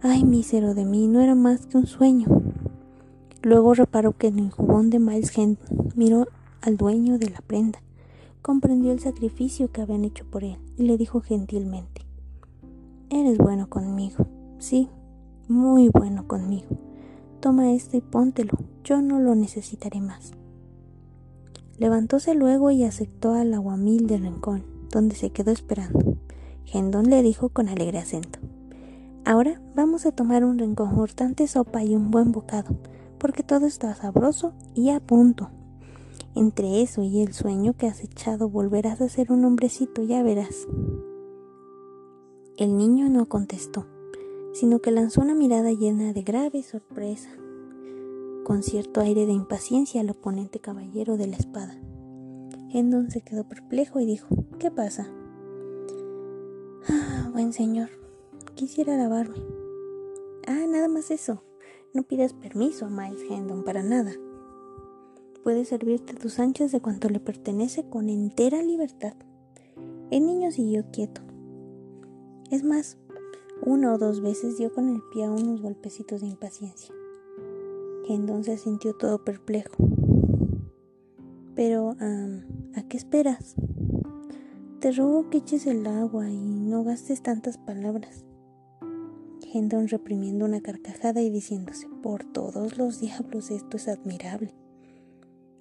Ay, 0.02 0.24
mísero 0.24 0.74
de 0.74 0.84
mí, 0.84 1.08
no 1.08 1.20
era 1.20 1.34
más 1.34 1.66
que 1.66 1.76
un 1.76 1.86
sueño. 1.86 2.26
Luego 3.42 3.74
reparó 3.74 4.16
que 4.16 4.26
en 4.26 4.38
el 4.38 4.50
jubón 4.50 4.90
de 4.90 4.98
Miles 4.98 5.36
Hand 5.38 5.58
miró 5.94 6.28
al 6.60 6.76
dueño 6.76 7.18
de 7.18 7.30
la 7.30 7.40
prenda, 7.40 7.80
comprendió 8.42 8.92
el 8.92 9.00
sacrificio 9.00 9.70
que 9.70 9.80
habían 9.80 10.04
hecho 10.04 10.24
por 10.26 10.44
él 10.44 10.58
y 10.76 10.84
le 10.84 10.98
dijo 10.98 11.20
gentilmente, 11.20 12.06
Eres 13.08 13.38
bueno 13.38 13.68
conmigo, 13.68 14.26
sí, 14.58 14.88
muy 15.48 15.88
bueno 15.88 16.28
conmigo. 16.28 16.68
Toma 17.40 17.72
este 17.72 17.96
y 17.96 18.00
póntelo, 18.02 18.52
yo 18.84 19.00
no 19.00 19.18
lo 19.18 19.34
necesitaré 19.34 20.00
más. 20.00 20.32
Levantóse 21.80 22.34
luego 22.34 22.70
y 22.70 22.84
aceptó 22.84 23.32
al 23.32 23.52
aguamil 23.52 24.06
de 24.06 24.18
rincón, 24.18 24.64
donde 24.90 25.16
se 25.16 25.30
quedó 25.30 25.50
esperando. 25.50 26.16
Gendón 26.64 27.10
le 27.10 27.24
dijo 27.24 27.48
con 27.48 27.68
alegre 27.68 27.98
acento: 27.98 28.38
Ahora 29.24 29.60
vamos 29.74 30.06
a 30.06 30.12
tomar 30.12 30.44
un 30.44 30.58
reconfortante 30.58 31.48
sopa 31.48 31.82
y 31.82 31.96
un 31.96 32.12
buen 32.12 32.30
bocado, 32.30 32.76
porque 33.18 33.42
todo 33.42 33.66
está 33.66 33.92
sabroso 33.96 34.52
y 34.76 34.90
a 34.90 35.00
punto. 35.00 35.50
Entre 36.36 36.82
eso 36.82 37.02
y 37.02 37.22
el 37.22 37.32
sueño 37.32 37.72
que 37.72 37.88
has 37.88 38.04
echado 38.04 38.48
volverás 38.48 39.00
a 39.00 39.08
ser 39.08 39.32
un 39.32 39.44
hombrecito, 39.44 40.04
ya 40.04 40.22
verás. 40.22 40.68
El 42.56 42.76
niño 42.76 43.08
no 43.08 43.26
contestó 43.26 43.86
sino 44.52 44.80
que 44.80 44.90
lanzó 44.90 45.20
una 45.20 45.34
mirada 45.34 45.72
llena 45.72 46.12
de 46.12 46.22
grave 46.22 46.62
sorpresa, 46.62 47.30
con 48.44 48.62
cierto 48.62 49.00
aire 49.00 49.26
de 49.26 49.32
impaciencia 49.32 50.00
al 50.00 50.10
oponente 50.10 50.60
caballero 50.60 51.16
de 51.16 51.26
la 51.26 51.36
espada. 51.36 51.78
Hendon 52.72 53.10
se 53.10 53.22
quedó 53.22 53.48
perplejo 53.48 54.00
y 54.00 54.06
dijo, 54.06 54.28
¿qué 54.58 54.70
pasa? 54.70 55.08
Ah, 56.88 57.30
buen 57.32 57.52
señor, 57.52 57.90
quisiera 58.54 58.96
lavarme. 58.96 59.42
Ah, 60.46 60.66
nada 60.68 60.88
más 60.88 61.10
eso. 61.10 61.42
No 61.92 62.04
pidas 62.04 62.34
permiso 62.34 62.86
a 62.86 62.88
Miles 62.88 63.22
Hendon 63.28 63.64
para 63.64 63.82
nada. 63.82 64.12
Puedes 65.42 65.68
servirte 65.68 66.14
tus 66.14 66.38
anchas 66.38 66.70
de 66.70 66.80
cuanto 66.80 67.08
le 67.08 67.18
pertenece 67.18 67.88
con 67.88 68.08
entera 68.08 68.62
libertad. 68.62 69.14
El 70.10 70.26
niño 70.26 70.52
siguió 70.52 70.84
quieto. 70.92 71.22
Es 72.50 72.62
más, 72.62 72.98
una 73.62 73.94
o 73.94 73.98
dos 73.98 74.20
veces 74.20 74.58
dio 74.58 74.72
con 74.72 74.88
el 74.88 75.02
pie 75.12 75.24
a 75.24 75.30
unos 75.30 75.62
golpecitos 75.62 76.20
de 76.20 76.28
impaciencia, 76.28 76.94
entonces 78.14 78.62
sintió 78.62 78.94
todo 78.94 79.24
perplejo. 79.24 79.76
Pero, 81.54 81.96
¿a 82.74 82.82
qué 82.88 82.96
esperas? 82.96 83.54
Te 84.80 84.92
ruego 84.92 85.28
que 85.28 85.38
eches 85.38 85.66
el 85.66 85.86
agua 85.86 86.30
y 86.30 86.38
no 86.38 86.84
gastes 86.84 87.22
tantas 87.22 87.58
palabras. 87.58 88.24
Hendon 89.52 89.88
reprimiendo 89.88 90.44
una 90.44 90.60
carcajada 90.60 91.20
y 91.20 91.30
diciéndose, 91.30 91.88
por 92.02 92.24
todos 92.24 92.78
los 92.78 93.00
diablos 93.00 93.50
esto 93.50 93.76
es 93.76 93.88
admirable. 93.88 94.54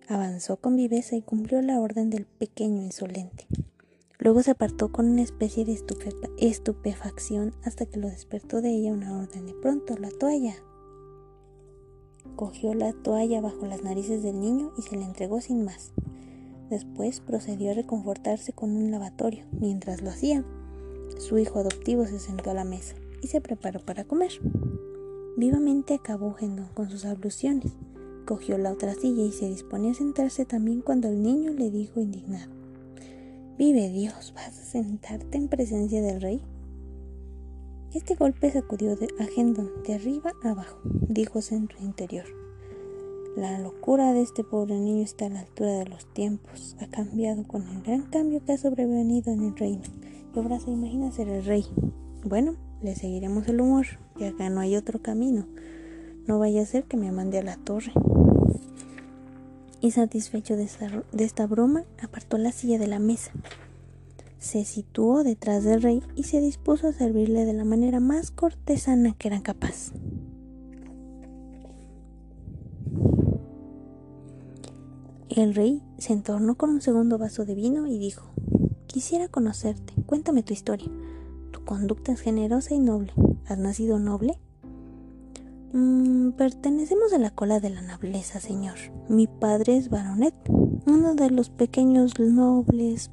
Avanzó 0.07 0.57
con 0.57 0.75
viveza 0.75 1.15
y 1.15 1.21
cumplió 1.21 1.61
la 1.61 1.79
orden 1.79 2.09
del 2.09 2.25
pequeño 2.25 2.81
insolente. 2.81 3.47
Luego 4.19 4.43
se 4.43 4.51
apartó 4.51 4.91
con 4.91 5.09
una 5.09 5.21
especie 5.21 5.65
de 5.65 5.77
estupefacción 6.39 7.53
hasta 7.63 7.85
que 7.85 7.99
lo 7.99 8.09
despertó 8.09 8.61
de 8.61 8.69
ella 8.69 8.91
una 8.91 9.17
orden 9.17 9.45
de 9.45 9.53
pronto, 9.53 9.97
la 9.97 10.09
toalla. 10.11 10.55
Cogió 12.39 12.73
la 12.73 12.93
toalla 12.93 13.41
bajo 13.41 13.65
las 13.65 13.83
narices 13.83 14.23
del 14.23 14.39
niño 14.39 14.71
y 14.77 14.81
se 14.83 14.95
la 14.95 15.03
entregó 15.03 15.41
sin 15.41 15.65
más. 15.65 15.91
Después 16.69 17.19
procedió 17.19 17.71
a 17.71 17.73
reconfortarse 17.73 18.53
con 18.53 18.77
un 18.77 18.91
lavatorio. 18.91 19.43
Mientras 19.51 20.01
lo 20.01 20.09
hacía, 20.09 20.45
su 21.17 21.37
hijo 21.37 21.59
adoptivo 21.59 22.05
se 22.05 22.17
sentó 22.17 22.51
a 22.51 22.53
la 22.53 22.63
mesa, 22.63 22.95
y 23.21 23.27
se 23.27 23.41
preparó 23.41 23.81
para 23.81 24.05
comer. 24.05 24.31
Vivamente 25.35 25.95
acabó 25.95 26.33
Hendon 26.39 26.69
con 26.73 26.89
sus 26.89 27.03
abluciones. 27.03 27.73
Cogió 28.25 28.57
la 28.57 28.71
otra 28.71 28.93
silla 28.93 29.23
y 29.23 29.33
se 29.33 29.49
disponía 29.49 29.91
a 29.91 29.95
sentarse 29.95 30.45
también 30.45 30.79
cuando 30.79 31.09
el 31.09 31.21
niño 31.21 31.51
le 31.51 31.69
dijo 31.69 31.99
indignado: 31.99 32.53
Vive 33.57 33.89
Dios, 33.89 34.31
¿vas 34.33 34.57
a 34.57 34.63
sentarte 34.63 35.37
en 35.37 35.49
presencia 35.49 36.01
del 36.01 36.21
rey? 36.21 36.41
Este 37.91 38.13
golpe 38.13 38.51
sacudió 38.51 38.91
a 38.91 39.25
Hendon 39.35 39.71
de 39.83 39.95
arriba 39.95 40.31
a 40.43 40.51
abajo, 40.51 40.79
dijo 40.83 41.39
en 41.49 41.67
su 41.67 41.83
interior. 41.83 42.25
La 43.35 43.57
locura 43.57 44.13
de 44.13 44.21
este 44.21 44.43
pobre 44.43 44.75
niño 44.75 45.03
está 45.03 45.25
a 45.25 45.29
la 45.29 45.39
altura 45.39 45.71
de 45.71 45.87
los 45.87 46.05
tiempos. 46.13 46.77
Ha 46.79 46.87
cambiado 46.87 47.47
con 47.47 47.67
el 47.67 47.81
gran 47.81 48.03
cambio 48.03 48.45
que 48.45 48.51
ha 48.51 48.57
sobrevenido 48.59 49.33
en 49.33 49.43
el 49.43 49.57
reino. 49.57 49.81
Y 50.35 50.37
ahora 50.37 50.59
se 50.59 50.69
imagina 50.69 51.11
ser 51.11 51.29
el 51.29 51.43
rey. 51.43 51.65
Bueno, 52.23 52.57
le 52.83 52.95
seguiremos 52.95 53.47
el 53.47 53.59
humor, 53.59 53.87
ya 54.17 54.29
acá 54.29 54.51
no 54.51 54.59
hay 54.59 54.75
otro 54.75 55.01
camino. 55.01 55.47
No 56.27 56.37
vaya 56.37 56.61
a 56.61 56.67
ser 56.67 56.83
que 56.83 56.95
me 56.95 57.11
mande 57.11 57.39
a 57.39 57.43
la 57.43 57.57
torre. 57.57 57.91
Y 59.81 59.91
satisfecho 59.91 60.55
de 60.55 61.23
esta 61.23 61.47
broma, 61.47 61.85
apartó 62.03 62.37
la 62.37 62.51
silla 62.51 62.77
de 62.77 62.87
la 62.87 62.99
mesa 62.99 63.31
se 64.39 64.63
situó 64.65 65.23
detrás 65.23 65.63
del 65.63 65.81
rey 65.81 66.01
y 66.15 66.23
se 66.23 66.39
dispuso 66.39 66.87
a 66.87 66.93
servirle 66.93 67.45
de 67.45 67.53
la 67.53 67.65
manera 67.65 67.99
más 67.99 68.31
cortesana 68.31 69.13
que 69.17 69.27
era 69.27 69.41
capaz. 69.41 69.91
El 75.29 75.53
rey 75.53 75.83
se 75.97 76.13
entornó 76.13 76.55
con 76.55 76.71
un 76.71 76.81
segundo 76.81 77.17
vaso 77.17 77.45
de 77.45 77.53
vino 77.53 77.85
y 77.85 77.99
dijo, 77.99 78.31
Quisiera 78.87 79.27
conocerte, 79.27 79.93
cuéntame 80.07 80.41
tu 80.41 80.53
historia. 80.53 80.89
Tu 81.51 81.63
conducta 81.63 82.11
es 82.11 82.21
generosa 82.21 82.73
y 82.73 82.79
noble. 82.79 83.13
¿Has 83.45 83.59
nacido 83.59 83.99
noble? 83.99 84.39
Mm, 85.71 86.31
pertenecemos 86.31 87.13
a 87.13 87.19
la 87.19 87.29
cola 87.29 87.59
de 87.59 87.69
la 87.69 87.83
nobleza, 87.83 88.39
señor. 88.39 88.77
Mi 89.07 89.27
padre 89.27 89.77
es 89.77 89.89
baronet, 89.89 90.33
uno 90.87 91.13
de 91.13 91.29
los 91.29 91.51
pequeños 91.51 92.19
nobles 92.19 93.11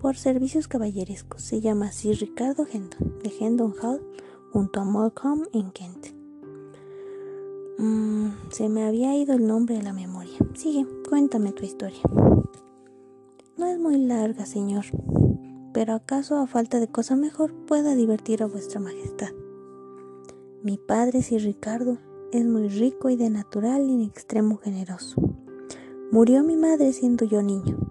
por 0.00 0.16
servicios 0.16 0.68
caballerescos. 0.68 1.42
Se 1.42 1.60
llama 1.60 1.92
Sir 1.92 2.18
Ricardo 2.18 2.66
Hendon, 2.70 3.18
de 3.22 3.32
Hendon 3.38 3.74
Hall, 3.82 4.00
junto 4.52 4.80
a 4.80 4.84
Morecambe 4.84 5.48
en 5.52 5.70
Kent. 5.70 6.06
Mm, 7.78 8.30
se 8.50 8.68
me 8.68 8.84
había 8.84 9.16
ido 9.16 9.34
el 9.34 9.46
nombre 9.46 9.76
de 9.76 9.82
la 9.82 9.92
memoria. 9.92 10.38
Sigue, 10.54 10.86
cuéntame 11.08 11.52
tu 11.52 11.64
historia. 11.64 12.00
No 13.56 13.66
es 13.66 13.78
muy 13.78 13.98
larga, 13.98 14.46
señor, 14.46 14.84
pero 15.72 15.94
acaso 15.94 16.38
a 16.38 16.46
falta 16.46 16.80
de 16.80 16.88
cosa 16.88 17.16
mejor 17.16 17.52
pueda 17.66 17.94
divertir 17.94 18.42
a 18.42 18.46
vuestra 18.46 18.80
majestad. 18.80 19.30
Mi 20.62 20.76
padre, 20.76 21.22
Sir 21.22 21.42
Ricardo, 21.42 21.98
es 22.32 22.44
muy 22.44 22.68
rico 22.68 23.10
y 23.10 23.16
de 23.16 23.30
natural 23.30 23.88
y 23.88 23.94
en 23.94 24.02
extremo 24.02 24.58
generoso. 24.58 25.20
Murió 26.10 26.42
mi 26.42 26.56
madre 26.56 26.92
siendo 26.92 27.24
yo 27.24 27.42
niño. 27.42 27.87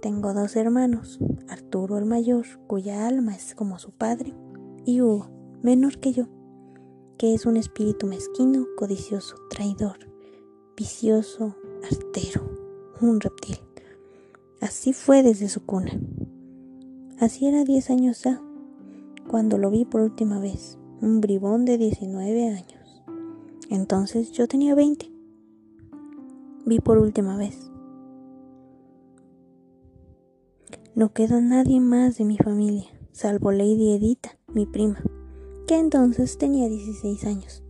Tengo 0.00 0.32
dos 0.32 0.54
hermanos, 0.54 1.18
Arturo 1.48 1.98
el 1.98 2.04
mayor, 2.04 2.46
cuya 2.68 3.08
alma 3.08 3.34
es 3.34 3.56
como 3.56 3.80
su 3.80 3.90
padre, 3.90 4.32
y 4.84 5.00
Hugo, 5.00 5.28
menor 5.62 5.98
que 5.98 6.12
yo, 6.12 6.28
que 7.16 7.34
es 7.34 7.46
un 7.46 7.56
espíritu 7.56 8.06
mezquino, 8.06 8.64
codicioso, 8.76 9.34
traidor, 9.50 9.98
vicioso, 10.76 11.56
artero, 11.82 12.48
un 13.00 13.20
reptil. 13.20 13.58
Así 14.60 14.92
fue 14.92 15.24
desde 15.24 15.48
su 15.48 15.66
cuna. 15.66 15.98
Así 17.18 17.46
era 17.46 17.64
diez 17.64 17.90
años 17.90 18.22
ya, 18.22 18.40
cuando 19.28 19.58
lo 19.58 19.68
vi 19.68 19.84
por 19.84 20.00
última 20.00 20.38
vez, 20.38 20.78
un 21.00 21.20
bribón 21.20 21.64
de 21.64 21.76
19 21.76 22.50
años. 22.50 23.02
Entonces 23.68 24.30
yo 24.30 24.46
tenía 24.46 24.76
20. 24.76 25.10
Vi 26.66 26.78
por 26.78 26.98
última 26.98 27.36
vez. 27.36 27.70
No 30.98 31.12
quedó 31.12 31.40
nadie 31.40 31.78
más 31.78 32.18
de 32.18 32.24
mi 32.24 32.36
familia, 32.38 32.86
salvo 33.12 33.52
Lady 33.52 33.92
Edita, 33.92 34.36
mi 34.52 34.66
prima, 34.66 35.00
que 35.68 35.78
entonces 35.78 36.38
tenía 36.38 36.68
16 36.68 37.24
años. 37.24 37.62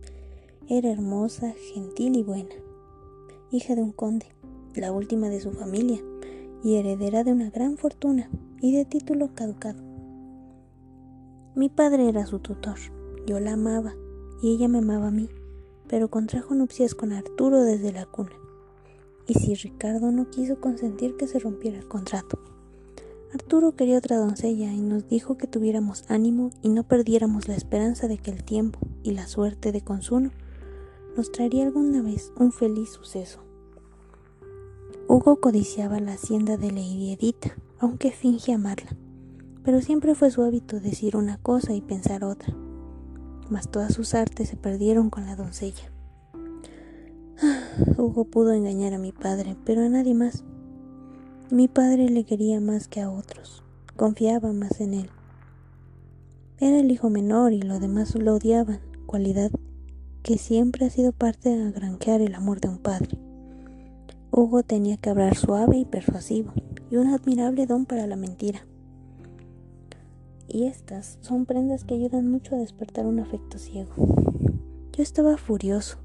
Era 0.67 0.89
hermosa, 0.89 1.53
gentil 1.71 2.15
y 2.15 2.23
buena, 2.23 2.55
hija 3.51 3.75
de 3.75 3.83
un 3.83 3.91
conde, 3.91 4.25
la 4.73 4.91
última 4.91 5.29
de 5.29 5.41
su 5.41 5.51
familia, 5.51 6.03
y 6.63 6.77
heredera 6.77 7.23
de 7.23 7.31
una 7.31 7.51
gran 7.51 7.77
fortuna 7.77 8.31
y 8.61 8.75
de 8.75 8.85
título 8.85 9.35
caducado. 9.35 9.79
Mi 11.53 11.69
padre 11.69 12.09
era 12.09 12.25
su 12.25 12.39
tutor, 12.39 12.79
yo 13.27 13.39
la 13.39 13.53
amaba 13.53 13.93
y 14.41 14.55
ella 14.55 14.67
me 14.67 14.79
amaba 14.79 15.09
a 15.09 15.11
mí, 15.11 15.29
pero 15.87 16.09
contrajo 16.09 16.55
nupcias 16.55 16.95
con 16.95 17.11
Arturo 17.11 17.61
desde 17.61 17.91
la 17.91 18.07
cuna. 18.07 18.33
Y 19.27 19.35
si 19.35 19.53
Ricardo 19.53 20.11
no 20.11 20.31
quiso 20.31 20.59
consentir 20.59 21.15
que 21.15 21.27
se 21.27 21.37
rompiera 21.37 21.77
el 21.77 21.87
contrato, 21.87 22.39
Arturo 23.33 23.75
quería 23.75 23.99
otra 23.99 24.17
doncella 24.17 24.73
y 24.73 24.81
nos 24.81 25.07
dijo 25.07 25.37
que 25.37 25.45
tuviéramos 25.45 26.03
ánimo 26.09 26.49
y 26.63 26.69
no 26.69 26.83
perdiéramos 26.83 27.47
la 27.47 27.55
esperanza 27.55 28.07
de 28.07 28.17
que 28.17 28.31
el 28.31 28.43
tiempo 28.43 28.79
y 29.03 29.11
la 29.11 29.27
suerte 29.27 29.71
de 29.71 29.81
Consuno 29.81 30.31
nos 31.15 31.31
traería 31.31 31.65
alguna 31.65 32.01
vez 32.01 32.31
un 32.37 32.51
feliz 32.51 32.89
suceso. 32.89 33.41
Hugo 35.07 35.39
codiciaba 35.39 35.99
la 35.99 36.13
hacienda 36.13 36.57
de 36.57 36.71
Lady 36.71 37.13
Edita, 37.13 37.55
aunque 37.79 38.11
finge 38.11 38.53
amarla, 38.53 38.95
pero 39.63 39.81
siempre 39.81 40.15
fue 40.15 40.31
su 40.31 40.41
hábito 40.41 40.79
decir 40.79 41.15
una 41.15 41.37
cosa 41.37 41.73
y 41.73 41.81
pensar 41.81 42.23
otra, 42.23 42.55
mas 43.49 43.69
todas 43.69 43.93
sus 43.93 44.15
artes 44.15 44.49
se 44.49 44.57
perdieron 44.57 45.09
con 45.09 45.25
la 45.25 45.35
doncella. 45.35 45.91
Hugo 47.97 48.25
pudo 48.25 48.53
engañar 48.53 48.93
a 48.93 48.99
mi 48.99 49.11
padre, 49.11 49.55
pero 49.65 49.81
a 49.81 49.89
nadie 49.89 50.13
más. 50.13 50.43
Mi 51.51 51.67
padre 51.67 52.09
le 52.09 52.25
quería 52.25 52.61
más 52.61 52.87
que 52.87 53.01
a 53.01 53.09
otros, 53.09 53.63
confiaba 53.95 54.53
más 54.53 54.79
en 54.81 54.93
él. 54.93 55.09
Era 56.59 56.77
el 56.77 56.91
hijo 56.91 57.09
menor 57.09 57.53
y 57.53 57.61
los 57.63 57.81
demás 57.81 58.13
lo 58.13 58.35
odiaban, 58.35 58.81
cualidad 59.07 59.49
que 60.21 60.37
siempre 60.37 60.85
ha 60.85 60.91
sido 60.91 61.11
parte 61.11 61.49
de 61.49 61.71
granjear 61.71 62.21
el 62.21 62.35
amor 62.35 62.61
de 62.61 62.67
un 62.67 62.77
padre. 62.77 63.17
Hugo 64.29 64.61
tenía 64.61 64.97
que 64.97 65.09
hablar 65.09 65.35
suave 65.35 65.77
y 65.77 65.85
persuasivo, 65.85 66.53
y 66.91 66.97
un 66.97 67.07
admirable 67.07 67.65
don 67.65 67.87
para 67.87 68.05
la 68.05 68.15
mentira. 68.15 68.67
Y 70.47 70.65
estas 70.65 71.17
son 71.21 71.47
prendas 71.47 71.83
que 71.83 71.95
ayudan 71.95 72.29
mucho 72.29 72.53
a 72.55 72.59
despertar 72.59 73.07
un 73.07 73.19
afecto 73.19 73.57
ciego. 73.57 73.91
Yo 74.95 75.01
estaba 75.01 75.35
furioso. 75.37 75.97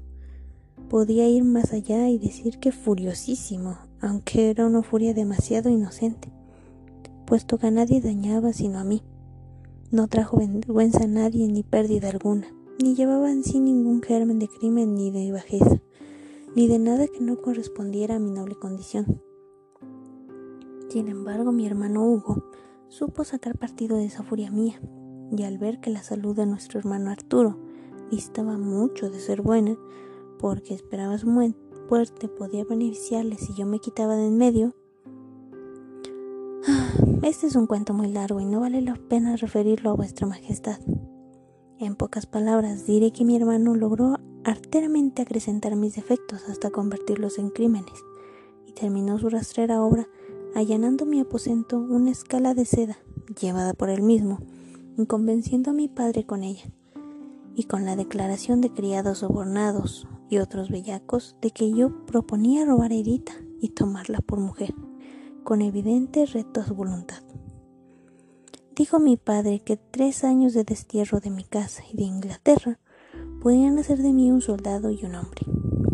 Podía 0.89 1.29
ir 1.29 1.43
más 1.43 1.71
allá 1.71 2.09
y 2.09 2.17
decir 2.17 2.57
que 2.57 2.71
furiosísimo 2.71 3.77
aunque 4.01 4.49
era 4.49 4.65
una 4.65 4.83
furia 4.83 5.13
demasiado 5.13 5.69
inocente, 5.69 6.31
puesto 7.25 7.57
que 7.57 7.67
a 7.67 7.71
nadie 7.71 8.01
dañaba 8.01 8.53
sino 8.53 8.79
a 8.79 8.83
mí. 8.83 9.01
No 9.91 10.07
trajo 10.07 10.37
vergüenza 10.37 11.03
a 11.03 11.07
nadie 11.07 11.47
ni 11.47 11.63
pérdida 11.63 12.09
alguna, 12.09 12.47
ni 12.81 12.95
llevaba 12.95 13.31
en 13.31 13.43
sí 13.43 13.59
ningún 13.59 14.01
germen 14.01 14.39
de 14.39 14.47
crimen 14.47 14.95
ni 14.95 15.11
de 15.11 15.31
bajeza, 15.31 15.81
ni 16.55 16.67
de 16.67 16.79
nada 16.79 17.07
que 17.07 17.21
no 17.21 17.41
correspondiera 17.41 18.15
a 18.15 18.19
mi 18.19 18.31
noble 18.31 18.55
condición. 18.55 19.21
Sin 20.89 21.07
embargo, 21.07 21.51
mi 21.51 21.65
hermano 21.65 22.05
Hugo 22.05 22.43
supo 22.87 23.23
sacar 23.23 23.57
partido 23.57 23.97
de 23.97 24.05
esa 24.05 24.23
furia 24.23 24.51
mía, 24.51 24.79
y 25.35 25.43
al 25.43 25.57
ver 25.57 25.79
que 25.79 25.89
la 25.89 26.03
salud 26.03 26.35
de 26.35 26.45
nuestro 26.45 26.79
hermano 26.79 27.09
Arturo 27.09 27.57
distaba 28.11 28.57
mucho 28.57 29.09
de 29.09 29.19
ser 29.19 29.41
buena, 29.41 29.77
porque 30.39 30.73
esperaba 30.73 31.17
su 31.17 31.27
muerte, 31.27 31.59
podía 31.87 32.63
beneficiarle 32.65 33.37
si 33.37 33.53
yo 33.53 33.65
me 33.65 33.79
quitaba 33.79 34.15
de 34.15 34.27
en 34.27 34.37
medio. 34.37 34.75
Ah, 36.67 36.91
este 37.23 37.47
es 37.47 37.55
un 37.55 37.67
cuento 37.67 37.93
muy 37.93 38.11
largo 38.11 38.39
y 38.39 38.45
no 38.45 38.59
vale 38.59 38.81
la 38.81 38.95
pena 38.95 39.35
referirlo 39.35 39.91
a 39.91 39.95
vuestra 39.95 40.27
majestad. 40.27 40.79
En 41.77 41.95
pocas 41.95 42.25
palabras 42.25 42.85
diré 42.85 43.11
que 43.11 43.25
mi 43.25 43.35
hermano 43.35 43.75
logró 43.75 44.15
arteramente 44.43 45.21
acrecentar 45.21 45.75
mis 45.75 45.95
defectos 45.95 46.47
hasta 46.47 46.69
convertirlos 46.69 47.37
en 47.37 47.49
crímenes, 47.49 48.03
y 48.65 48.71
terminó 48.71 49.19
su 49.19 49.29
rastrera 49.29 49.83
obra 49.83 50.07
allanando 50.55 51.05
mi 51.05 51.19
aposento 51.19 51.77
una 51.77 52.11
escala 52.11 52.53
de 52.53 52.65
seda, 52.65 52.97
llevada 53.41 53.73
por 53.73 53.89
él 53.89 54.01
mismo, 54.01 54.39
y 54.97 55.05
convenciendo 55.05 55.71
a 55.71 55.73
mi 55.73 55.89
padre 55.89 56.25
con 56.25 56.43
ella, 56.43 56.65
y 57.55 57.63
con 57.63 57.85
la 57.85 57.95
declaración 57.95 58.61
de 58.61 58.71
criados 58.71 59.19
sobornados, 59.19 60.07
y 60.29 60.37
otros 60.37 60.69
bellacos 60.69 61.35
de 61.41 61.51
que 61.51 61.71
yo 61.71 62.05
proponía 62.05 62.65
robar 62.65 62.91
a 62.91 62.95
Edita 62.95 63.33
y 63.59 63.69
tomarla 63.69 64.19
por 64.19 64.39
mujer, 64.39 64.73
con 65.43 65.61
evidente 65.61 66.25
reto 66.25 66.61
a 66.61 66.65
su 66.65 66.75
voluntad. 66.75 67.21
Dijo 68.75 68.99
mi 68.99 69.17
padre 69.17 69.59
que 69.59 69.77
tres 69.77 70.23
años 70.23 70.53
de 70.53 70.63
destierro 70.63 71.19
de 71.19 71.29
mi 71.29 71.43
casa 71.43 71.83
y 71.91 71.95
de 71.95 72.03
Inglaterra 72.03 72.79
podrían 73.41 73.79
hacer 73.79 73.99
de 73.99 74.11
mí 74.11 74.31
un 74.31 74.41
soldado 74.41 74.91
y 74.91 75.05
un 75.05 75.15
hombre, 75.15 75.45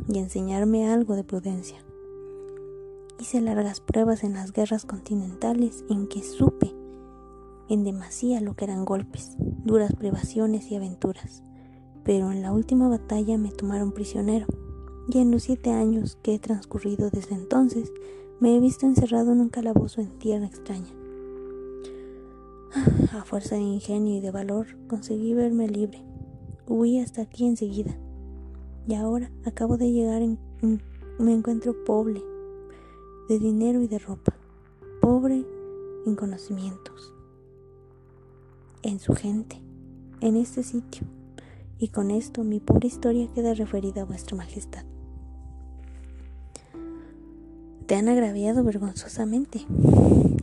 y 0.08 0.18
enseñarme 0.18 0.90
algo 0.90 1.16
de 1.16 1.24
prudencia. 1.24 1.78
Hice 3.20 3.40
largas 3.40 3.82
pruebas 3.82 4.24
en 4.24 4.34
las 4.34 4.52
guerras 4.52 4.86
continentales 4.86 5.86
en 5.90 6.08
que 6.08 6.24
supe 6.24 6.74
en 7.74 7.86
demasía 7.86 8.42
lo 8.42 8.56
que 8.56 8.66
eran 8.66 8.84
golpes, 8.84 9.36
duras 9.38 9.94
privaciones 9.96 10.70
y 10.72 10.76
aventuras. 10.76 11.44
Pero 12.04 12.32
en 12.32 12.42
la 12.42 12.52
última 12.52 12.90
batalla 12.90 13.38
me 13.38 13.52
tomaron 13.52 13.92
prisionero, 13.92 14.48
y 15.08 15.20
en 15.20 15.32
los 15.32 15.44
siete 15.44 15.72
años 15.72 16.18
que 16.22 16.36
he 16.36 16.40
transcurrido 16.40 17.10
desde 17.10 17.36
entonces, 17.36 17.92
me 18.40 18.56
he 18.56 18.60
visto 18.60 18.86
encerrado 18.86 19.32
en 19.32 19.42
un 19.42 19.50
calabozo 19.50 20.02
en 20.02 20.18
tierra 20.18 20.46
extraña. 20.46 20.92
A 23.12 23.24
fuerza 23.26 23.56
de 23.56 23.62
ingenio 23.62 24.16
y 24.16 24.22
de 24.22 24.32
valor 24.32 24.68
conseguí 24.88 25.34
verme 25.34 25.68
libre. 25.68 26.02
Huí 26.68 27.00
hasta 27.00 27.22
aquí 27.22 27.46
enseguida. 27.46 27.98
Y 28.88 28.96
ahora 28.96 29.30
acabo 29.46 29.78
de 29.78 29.92
llegar 29.92 30.22
en, 30.22 30.40
me 31.20 31.34
encuentro 31.34 31.84
pobre 31.84 32.24
de 33.28 33.40
dinero 33.40 33.82
y 33.82 33.88
de 33.88 34.00
ropa, 34.00 34.34
pobre 35.02 35.46
en 36.06 36.16
conocimientos, 36.16 37.14
en 38.82 39.00
su 39.00 39.14
gente, 39.14 39.62
en 40.20 40.36
este 40.36 40.64
sitio. 40.64 41.06
Y 41.82 41.88
con 41.88 42.12
esto 42.12 42.44
mi 42.44 42.60
pobre 42.60 42.88
historia 42.88 43.28
queda 43.34 43.56
referida 43.56 44.04
a 44.04 44.06
vuestra 44.06 44.38
majestad. 44.38 44.84
Te 47.88 47.96
han 47.96 48.08
agraviado 48.08 48.64
vergonzosamente, 48.64 49.66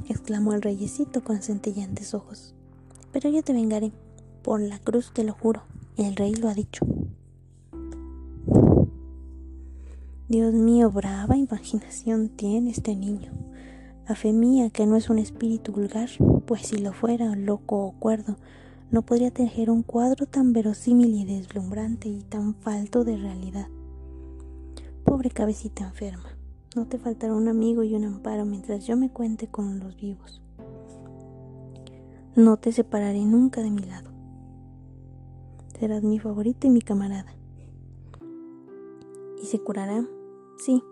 exclamó 0.09 0.53
el 0.55 0.63
reyesito 0.63 1.23
con 1.23 1.41
centellantes 1.41 2.13
ojos. 2.13 2.57
Pero 3.13 3.31
yo 3.31 3.45
te 3.45 3.53
vengaré, 3.53 3.93
por 4.43 4.61
la 4.61 4.81
cruz 4.81 5.13
te 5.15 5.23
lo 5.23 5.33
juro, 5.33 5.63
el 5.97 6.17
rey 6.17 6.35
lo 6.35 6.49
ha 6.49 6.55
dicho. 6.55 6.85
Dios 10.29 10.53
mío, 10.53 10.91
brava 10.91 11.37
imaginación 11.37 12.31
tiene 12.31 12.71
este 12.71 12.97
niño. 12.97 13.31
A 14.09 14.17
fe 14.17 14.33
mía 14.33 14.71
que 14.71 14.87
no 14.87 14.97
es 14.97 15.09
un 15.09 15.21
espíritu 15.21 15.71
vulgar, 15.71 16.09
pues 16.47 16.63
si 16.63 16.79
lo 16.79 16.93
fuera, 16.93 17.37
loco 17.37 17.87
o 17.87 17.93
cuerdo, 17.93 18.39
no 18.91 19.03
podría 19.03 19.31
tejer 19.31 19.71
un 19.71 19.83
cuadro 19.83 20.27
tan 20.27 20.53
verosímil 20.53 21.15
y 21.15 21.25
deslumbrante 21.25 22.09
y 22.09 22.23
tan 22.23 22.55
falto 22.55 23.05
de 23.05 23.17
realidad. 23.17 23.69
Pobre 25.05 25.31
cabecita 25.31 25.85
enferma, 25.85 26.37
no 26.75 26.87
te 26.87 26.99
faltará 26.99 27.35
un 27.35 27.49
amigo 27.49 27.83
y 27.83 27.95
un 27.95 28.05
amparo 28.05 28.45
mientras 28.45 28.87
yo 28.87 28.97
me 28.97 29.11
cuente 29.11 29.49
con 29.49 29.79
los 29.79 29.97
vivos. 29.97 30.43
No 32.37 32.57
te 32.57 32.73
separaré 32.73 33.25
nunca 33.25 33.63
de 33.63 33.71
mi 33.71 33.83
lado. 33.83 34.11
Serás 35.79 36.03
mi 36.03 36.19
favorito 36.19 36.67
y 36.67 36.71
mi 36.71 36.81
camarada. 36.81 37.35
Y 39.43 39.47
se 39.47 39.61
curará 39.61 40.05
Sí, 40.59 40.83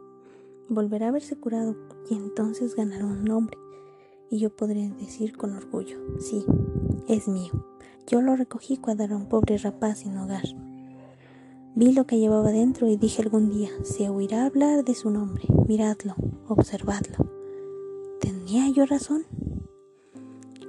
volverá 0.69 1.07
a 1.07 1.09
haberse 1.09 1.37
curado 1.37 1.75
y 2.09 2.15
entonces 2.15 2.77
ganará 2.77 3.05
un 3.05 3.25
nombre. 3.25 3.59
Y 4.31 4.39
yo 4.39 4.55
podré 4.55 4.89
decir 5.01 5.37
con 5.37 5.55
orgullo, 5.55 5.99
sí, 6.19 6.45
es 7.09 7.29
mío. 7.29 7.53
Yo 8.07 8.23
lo 8.23 8.37
recogí 8.37 8.77
cuando 8.77 9.05
era 9.05 9.17
un 9.17 9.29
pobre 9.29 9.59
rapaz 9.59 9.99
sin 9.99 10.17
hogar. 10.17 10.45
Vi 11.75 11.93
lo 11.93 12.07
que 12.07 12.19
llevaba 12.19 12.53
dentro 12.53 12.89
y 12.89 12.97
dije 12.97 13.23
algún 13.23 13.51
día, 13.51 13.69
se 13.83 14.09
oirá 14.09 14.47
hablar 14.47 14.85
de 14.85 14.95
su 14.95 15.11
nombre. 15.11 15.45
Miradlo, 15.69 16.15
observadlo. 16.49 17.17
¿Tenía 18.21 18.71
yo 18.71 18.87
razón? 18.87 19.25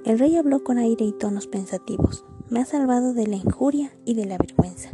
El 0.04 0.18
rey 0.18 0.36
habló 0.36 0.62
con 0.64 0.78
aire 0.78 1.04
y 1.04 1.12
tonos 1.12 1.46
pensativos. 1.46 2.24
Me 2.50 2.60
ha 2.60 2.64
salvado 2.64 3.14
de 3.14 3.26
la 3.26 3.36
injuria 3.36 3.92
y 4.04 4.14
de 4.14 4.26
la 4.26 4.38
vergüenza. 4.38 4.90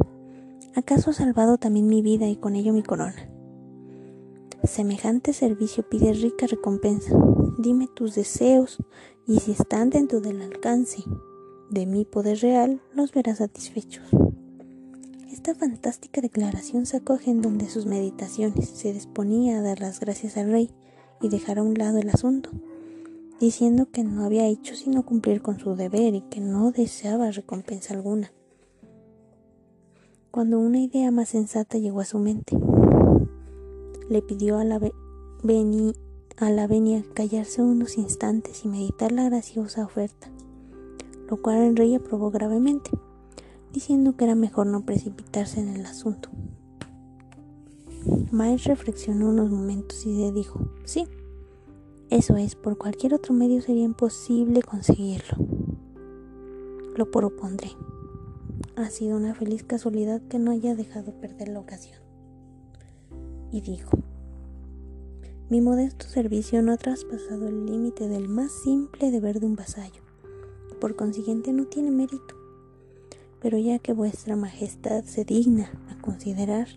¿Acaso 0.75 1.11
ha 1.11 1.13
salvado 1.13 1.57
también 1.57 1.87
mi 1.87 2.01
vida 2.01 2.27
y 2.27 2.35
con 2.35 2.55
ello 2.55 2.73
mi 2.73 2.83
corona? 2.83 3.29
Semejante 4.63 5.33
servicio 5.33 5.87
pide 5.87 6.13
rica 6.13 6.47
recompensa. 6.47 7.15
Dime 7.57 7.87
tus 7.87 8.15
deseos 8.15 8.77
y 9.27 9.39
si 9.39 9.51
están 9.51 9.89
dentro 9.89 10.21
del 10.21 10.41
alcance 10.41 11.03
de 11.69 11.85
mi 11.85 12.05
poder 12.05 12.39
real, 12.39 12.81
los 12.93 13.11
verás 13.11 13.39
satisfechos. 13.39 14.03
Esta 15.31 15.53
fantástica 15.53 16.21
declaración 16.21 16.85
se 16.85 16.97
acoge 16.97 17.29
en 17.29 17.41
donde 17.41 17.69
sus 17.69 17.85
meditaciones 17.85 18.69
se 18.69 18.93
disponía 18.93 19.59
a 19.59 19.61
dar 19.61 19.79
las 19.79 19.99
gracias 19.99 20.37
al 20.37 20.51
rey 20.51 20.71
y 21.21 21.29
dejar 21.29 21.59
a 21.59 21.63
un 21.63 21.75
lado 21.75 21.99
el 21.99 22.09
asunto, 22.09 22.49
diciendo 23.39 23.89
que 23.91 24.03
no 24.03 24.25
había 24.25 24.47
hecho 24.47 24.75
sino 24.75 25.05
cumplir 25.05 25.41
con 25.41 25.59
su 25.59 25.75
deber 25.75 26.15
y 26.15 26.21
que 26.21 26.39
no 26.39 26.71
deseaba 26.71 27.29
recompensa 27.31 27.93
alguna. 27.93 28.31
Cuando 30.31 30.59
una 30.59 30.79
idea 30.79 31.11
más 31.11 31.29
sensata 31.29 31.77
llegó 31.77 32.01
a 32.01 32.05
su 32.05 32.19
mente, 32.19 32.57
le 34.09 34.21
pidió 34.21 34.57
a 34.59 34.63
la, 34.63 34.79
a 36.37 36.49
la 36.49 36.67
venia 36.67 37.03
callarse 37.13 37.61
unos 37.61 37.97
instantes 37.97 38.63
y 38.63 38.67
meditar 38.67 39.11
la 39.11 39.29
graciosa 39.29 39.83
oferta, 39.83 40.29
lo 41.29 41.41
cual 41.41 41.57
el 41.57 41.75
rey 41.75 41.95
aprobó 41.95 42.29
gravemente, 42.29 42.91
diciendo 43.73 44.15
que 44.15 44.25
era 44.25 44.35
mejor 44.35 44.67
no 44.67 44.85
precipitarse 44.85 45.59
en 45.59 45.69
el 45.69 45.85
asunto. 45.85 46.29
Miles 48.31 48.65
reflexionó 48.65 49.29
unos 49.29 49.49
momentos 49.49 50.05
y 50.05 50.15
le 50.15 50.31
dijo, 50.31 50.59
sí, 50.83 51.07
eso 52.11 52.37
es, 52.37 52.55
por 52.55 52.77
cualquier 52.77 53.15
otro 53.15 53.33
medio 53.33 53.61
sería 53.61 53.83
imposible 53.83 54.61
conseguirlo. 54.61 55.37
Lo 56.95 57.09
propondré. 57.09 57.71
Ha 58.75 58.89
sido 58.89 59.17
una 59.17 59.33
feliz 59.33 59.63
casualidad 59.63 60.21
que 60.29 60.37
no 60.37 60.51
haya 60.51 60.75
dejado 60.75 61.11
perder 61.19 61.49
la 61.49 61.59
ocasión 61.59 62.04
y 63.55 63.61
dijo, 63.61 63.89
mi 65.49 65.61
modesto 65.61 66.07
servicio 66.07 66.61
no 66.61 66.73
ha 66.73 66.77
traspasado 66.77 67.47
el 67.47 67.65
límite 67.65 68.09
del 68.09 68.27
más 68.27 68.51
simple 68.51 69.11
deber 69.11 69.39
de 69.39 69.45
un 69.45 69.55
vasallo, 69.55 70.01
por 70.81 70.97
consiguiente 70.97 71.53
no 71.53 71.65
tiene 71.65 71.89
mérito. 71.89 72.35
Pero 73.39 73.57
ya 73.57 73.79
que 73.79 73.93
vuestra 73.93 74.35
majestad 74.35 75.05
se 75.05 75.23
digna 75.23 75.71
a 75.89 76.01
considerar 76.01 76.67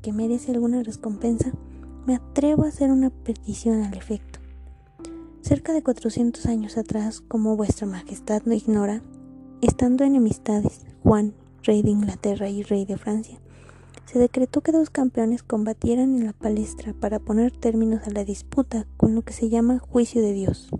que 0.00 0.12
merece 0.12 0.52
alguna 0.52 0.84
recompensa, 0.84 1.50
me 2.06 2.14
atrevo 2.14 2.64
a 2.64 2.68
hacer 2.68 2.92
una 2.92 3.10
petición 3.10 3.82
al 3.82 3.94
efecto. 3.94 4.38
Cerca 5.40 5.72
de 5.72 5.82
400 5.82 6.46
años 6.46 6.78
atrás, 6.78 7.20
como 7.20 7.56
vuestra 7.56 7.88
majestad 7.88 8.42
no 8.44 8.54
ignora, 8.54 9.02
estando 9.60 10.04
enemistades 10.04 10.82
Juan, 11.02 11.34
rey 11.64 11.82
de 11.82 11.90
Inglaterra 11.90 12.48
y 12.48 12.62
rey 12.62 12.84
de 12.84 12.96
Francia, 12.96 13.40
se 14.10 14.18
decretó 14.18 14.62
que 14.62 14.72
dos 14.72 14.88
campeones 14.88 15.42
combatieran 15.42 16.16
en 16.16 16.24
la 16.24 16.32
palestra 16.32 16.94
para 16.94 17.18
poner 17.18 17.52
términos 17.52 18.06
a 18.06 18.10
la 18.10 18.24
disputa 18.24 18.86
con 18.96 19.14
lo 19.14 19.20
que 19.20 19.34
se 19.34 19.50
llama 19.50 19.80
juicio 19.80 20.22
de 20.22 20.32
Dios. 20.32 20.70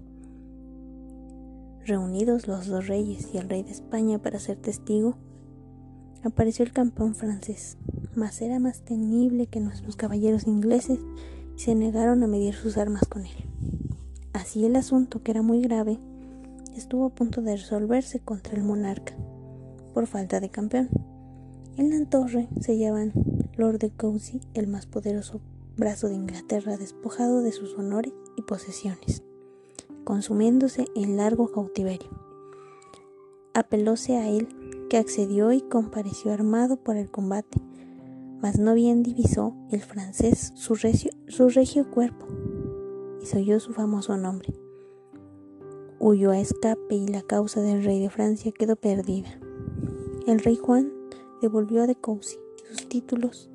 Reunidos 1.84 2.48
los 2.48 2.68
dos 2.68 2.86
reyes 2.86 3.28
y 3.34 3.36
el 3.36 3.50
rey 3.50 3.62
de 3.62 3.72
España 3.72 4.18
para 4.18 4.38
ser 4.38 4.56
testigo, 4.56 5.18
apareció 6.24 6.64
el 6.64 6.72
campeón 6.72 7.14
francés, 7.14 7.76
mas 8.14 8.40
era 8.40 8.60
más 8.60 8.80
temible 8.80 9.46
que 9.46 9.60
nuestros 9.60 9.96
caballeros 9.96 10.46
ingleses 10.46 10.98
y 11.54 11.60
se 11.60 11.74
negaron 11.74 12.22
a 12.22 12.28
medir 12.28 12.54
sus 12.54 12.78
armas 12.78 13.04
con 13.04 13.26
él. 13.26 13.50
Así 14.32 14.64
el 14.64 14.74
asunto, 14.74 15.22
que 15.22 15.32
era 15.32 15.42
muy 15.42 15.60
grave, 15.60 15.98
estuvo 16.74 17.04
a 17.04 17.14
punto 17.14 17.42
de 17.42 17.56
resolverse 17.56 18.20
contra 18.20 18.54
el 18.54 18.62
monarca, 18.62 19.14
por 19.92 20.06
falta 20.06 20.40
de 20.40 20.48
campeón. 20.48 21.17
En 21.78 21.90
la 21.90 22.04
torre 22.10 22.48
se 22.60 22.72
hallaban 22.72 23.12
Lord 23.56 23.78
de 23.78 23.90
Cousy, 23.90 24.40
el 24.52 24.66
más 24.66 24.86
poderoso 24.86 25.40
brazo 25.76 26.08
de 26.08 26.16
Inglaterra 26.16 26.76
despojado 26.76 27.40
de 27.40 27.52
sus 27.52 27.78
honores 27.78 28.12
y 28.36 28.42
posesiones, 28.42 29.22
consumiéndose 30.02 30.86
en 30.96 31.16
largo 31.16 31.52
cautiverio. 31.52 32.10
Apelóse 33.54 34.16
a 34.16 34.28
él, 34.28 34.48
que 34.90 34.96
accedió 34.96 35.52
y 35.52 35.60
compareció 35.60 36.32
armado 36.32 36.78
por 36.78 36.96
el 36.96 37.12
combate, 37.12 37.62
mas 38.42 38.58
no 38.58 38.74
bien 38.74 39.04
divisó 39.04 39.54
el 39.70 39.80
francés 39.80 40.52
su, 40.56 40.74
su 41.28 41.48
regio 41.48 41.90
cuerpo 41.92 42.26
y 43.22 43.36
oyó 43.36 43.60
su 43.60 43.72
famoso 43.72 44.16
nombre. 44.16 44.52
Huyó 46.00 46.32
a 46.32 46.40
escape 46.40 46.96
y 46.96 47.06
la 47.06 47.22
causa 47.22 47.60
del 47.60 47.84
rey 47.84 48.00
de 48.00 48.10
Francia 48.10 48.50
quedó 48.50 48.74
perdida. 48.74 49.28
El 50.26 50.40
rey 50.40 50.56
Juan 50.56 50.97
devolvió 51.40 51.82
a 51.82 51.86
De 51.86 51.94
Cousy 51.94 52.36
sus 52.68 52.88
títulos 52.88 53.50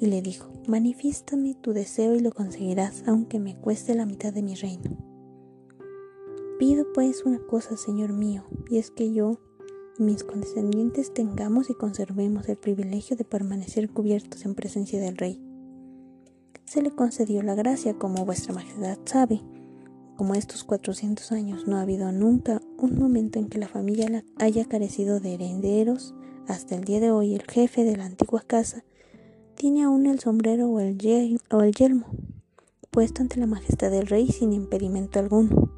y 0.00 0.06
le 0.06 0.22
dijo, 0.22 0.52
manifiéstame 0.66 1.54
tu 1.54 1.72
deseo 1.72 2.14
y 2.14 2.20
lo 2.20 2.32
conseguirás 2.32 3.04
aunque 3.06 3.38
me 3.38 3.56
cueste 3.56 3.94
la 3.94 4.06
mitad 4.06 4.32
de 4.32 4.42
mi 4.42 4.54
reino. 4.54 4.96
Pido 6.58 6.86
pues 6.92 7.24
una 7.24 7.38
cosa, 7.38 7.76
Señor 7.76 8.12
mío, 8.12 8.44
y 8.68 8.78
es 8.78 8.90
que 8.90 9.12
yo 9.12 9.38
y 9.98 10.02
mis 10.02 10.24
condescendientes 10.24 11.12
tengamos 11.12 11.70
y 11.70 11.74
conservemos 11.74 12.48
el 12.48 12.56
privilegio 12.56 13.16
de 13.16 13.24
permanecer 13.24 13.90
cubiertos 13.90 14.44
en 14.44 14.54
presencia 14.54 15.00
del 15.00 15.16
rey. 15.16 15.42
Se 16.64 16.82
le 16.82 16.90
concedió 16.90 17.42
la 17.42 17.54
gracia, 17.54 17.94
como 17.94 18.24
vuestra 18.24 18.54
majestad 18.54 18.98
sabe, 19.04 19.40
como 20.16 20.34
estos 20.34 20.64
400 20.64 21.32
años 21.32 21.66
no 21.66 21.76
ha 21.76 21.82
habido 21.82 22.10
nunca 22.12 22.60
un 22.76 22.98
momento 22.98 23.38
en 23.38 23.48
que 23.48 23.58
la 23.58 23.68
familia 23.68 24.24
haya 24.38 24.64
carecido 24.64 25.20
de 25.20 25.34
herederos 25.34 26.14
hasta 26.48 26.74
el 26.74 26.84
día 26.84 26.98
de 26.98 27.10
hoy 27.10 27.34
el 27.34 27.42
jefe 27.42 27.84
de 27.84 27.96
la 27.96 28.06
antigua 28.06 28.42
casa 28.44 28.82
tiene 29.54 29.84
aún 29.84 30.06
el 30.06 30.18
sombrero 30.18 30.68
o 30.68 30.80
el, 30.80 30.96
yelmo 30.98 32.06
puesto 32.90 33.22
ante 33.22 33.38
la 33.38 33.46
majestad 33.46 33.90
del 33.90 34.06
rey 34.06 34.28
sin 34.28 34.52
impedimento 34.52 35.18
alguno, 35.18 35.70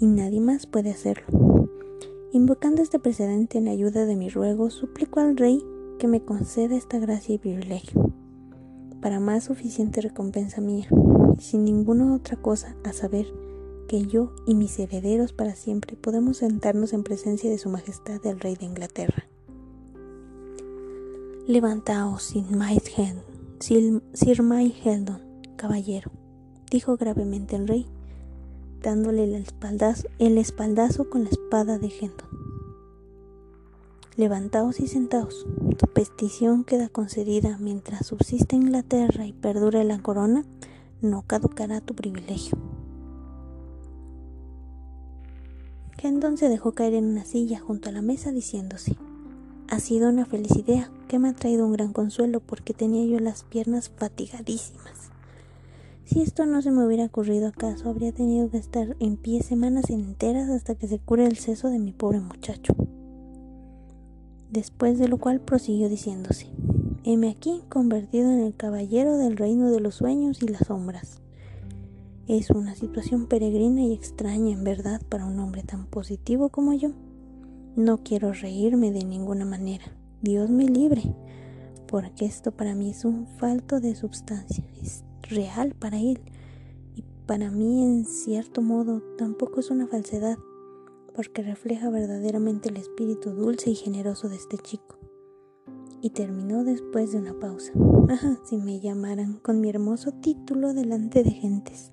y 0.00 0.06
nadie 0.06 0.40
más 0.40 0.66
puede 0.66 0.90
hacerlo. 0.90 1.26
Invocando 2.32 2.82
este 2.82 2.98
precedente 2.98 3.58
en 3.58 3.68
ayuda 3.68 4.04
de 4.04 4.16
mi 4.16 4.28
ruego, 4.30 4.70
suplico 4.70 5.20
al 5.20 5.36
Rey 5.36 5.62
que 5.98 6.08
me 6.08 6.24
conceda 6.24 6.76
esta 6.76 6.98
gracia 6.98 7.34
y 7.34 7.38
privilegio, 7.38 8.12
para 9.00 9.20
más 9.20 9.44
suficiente 9.44 10.00
recompensa 10.00 10.60
mía, 10.60 10.88
sin 11.38 11.64
ninguna 11.64 12.14
otra 12.14 12.36
cosa, 12.36 12.74
a 12.84 12.92
saber, 12.92 13.26
que 13.86 14.06
yo 14.06 14.34
y 14.46 14.54
mis 14.54 14.78
herederos 14.78 15.32
para 15.32 15.54
siempre 15.54 15.96
podemos 15.96 16.38
sentarnos 16.38 16.92
en 16.92 17.04
presencia 17.04 17.48
de 17.48 17.58
Su 17.58 17.68
Majestad 17.68 18.24
el 18.26 18.40
Rey 18.40 18.56
de 18.56 18.66
Inglaterra. 18.66 19.28
Levantaos, 21.48 22.34
Sir 23.60 24.02
Heldon, 24.84 25.22
caballero, 25.54 26.10
dijo 26.72 26.96
gravemente 26.96 27.54
el 27.54 27.68
rey, 27.68 27.86
dándole 28.82 29.22
el 29.22 29.34
espaldazo, 29.36 30.08
el 30.18 30.38
espaldazo 30.38 31.08
con 31.08 31.22
la 31.22 31.30
espada 31.30 31.78
de 31.78 31.86
Hendon. 31.86 32.26
Levantaos 34.16 34.80
y 34.80 34.88
sentaos. 34.88 35.46
Tu 35.78 35.86
petición 35.86 36.64
queda 36.64 36.88
concedida 36.88 37.58
mientras 37.58 38.08
subsiste 38.08 38.56
Inglaterra 38.56 39.24
y 39.24 39.32
perdure 39.32 39.84
la 39.84 40.00
corona, 40.00 40.44
no 41.00 41.22
caducará 41.28 41.80
tu 41.80 41.94
privilegio. 41.94 42.58
Hendon 46.02 46.38
se 46.38 46.48
dejó 46.48 46.72
caer 46.72 46.94
en 46.94 47.04
una 47.04 47.24
silla 47.24 47.60
junto 47.60 47.88
a 47.88 47.92
la 47.92 48.02
mesa 48.02 48.32
diciéndose, 48.32 48.96
ha 49.68 49.80
sido 49.80 50.08
una 50.08 50.26
feliz 50.26 50.54
idea 50.56 50.90
que 51.08 51.18
me 51.18 51.28
ha 51.28 51.32
traído 51.32 51.66
un 51.66 51.72
gran 51.72 51.92
consuelo 51.92 52.40
porque 52.40 52.74
tenía 52.74 53.04
yo 53.06 53.18
las 53.18 53.44
piernas 53.44 53.90
fatigadísimas. 53.90 55.10
Si 56.04 56.22
esto 56.22 56.46
no 56.46 56.62
se 56.62 56.70
me 56.70 56.86
hubiera 56.86 57.06
ocurrido 57.06 57.48
acaso, 57.48 57.88
habría 57.88 58.12
tenido 58.12 58.48
que 58.48 58.58
estar 58.58 58.96
en 59.00 59.16
pie 59.16 59.42
semanas 59.42 59.90
enteras 59.90 60.48
hasta 60.50 60.76
que 60.76 60.86
se 60.86 61.00
cure 61.00 61.26
el 61.26 61.36
seso 61.36 61.68
de 61.68 61.80
mi 61.80 61.92
pobre 61.92 62.20
muchacho. 62.20 62.74
Después 64.50 64.98
de 64.98 65.08
lo 65.08 65.18
cual 65.18 65.40
prosiguió 65.40 65.88
diciéndose, 65.88 66.48
heme 67.02 67.28
aquí 67.28 67.62
convertido 67.68 68.30
en 68.30 68.40
el 68.40 68.54
caballero 68.54 69.16
del 69.16 69.36
reino 69.36 69.70
de 69.70 69.80
los 69.80 69.96
sueños 69.96 70.42
y 70.42 70.48
las 70.48 70.68
sombras. 70.68 71.20
Es 72.28 72.50
una 72.50 72.76
situación 72.76 73.26
peregrina 73.26 73.82
y 73.82 73.92
extraña 73.92 74.52
en 74.52 74.62
verdad 74.62 75.02
para 75.08 75.26
un 75.26 75.38
hombre 75.40 75.64
tan 75.64 75.86
positivo 75.86 76.50
como 76.50 76.72
yo. 76.72 76.90
No 77.76 77.98
quiero 77.98 78.32
reírme 78.32 78.90
de 78.90 79.04
ninguna 79.04 79.44
manera. 79.44 79.84
Dios 80.22 80.48
me 80.48 80.64
libre, 80.64 81.14
porque 81.86 82.24
esto 82.24 82.50
para 82.50 82.74
mí 82.74 82.88
es 82.88 83.04
un 83.04 83.26
falto 83.26 83.80
de 83.80 83.94
substancia, 83.94 84.64
es 84.80 85.04
real 85.28 85.74
para 85.78 85.98
Él. 85.98 86.22
Y 86.94 87.04
para 87.26 87.50
mí, 87.50 87.82
en 87.84 88.06
cierto 88.06 88.62
modo, 88.62 89.02
tampoco 89.18 89.60
es 89.60 89.70
una 89.70 89.86
falsedad, 89.86 90.38
porque 91.14 91.42
refleja 91.42 91.90
verdaderamente 91.90 92.70
el 92.70 92.78
espíritu 92.78 93.32
dulce 93.32 93.68
y 93.68 93.74
generoso 93.74 94.30
de 94.30 94.36
este 94.36 94.56
chico. 94.56 94.96
Y 96.00 96.10
terminó 96.10 96.64
después 96.64 97.12
de 97.12 97.18
una 97.18 97.38
pausa. 97.38 97.72
Ajá, 98.08 98.38
si 98.46 98.56
me 98.56 98.80
llamaran 98.80 99.34
con 99.34 99.60
mi 99.60 99.68
hermoso 99.68 100.12
título 100.12 100.72
delante 100.72 101.22
de 101.22 101.30
gentes. 101.30 101.92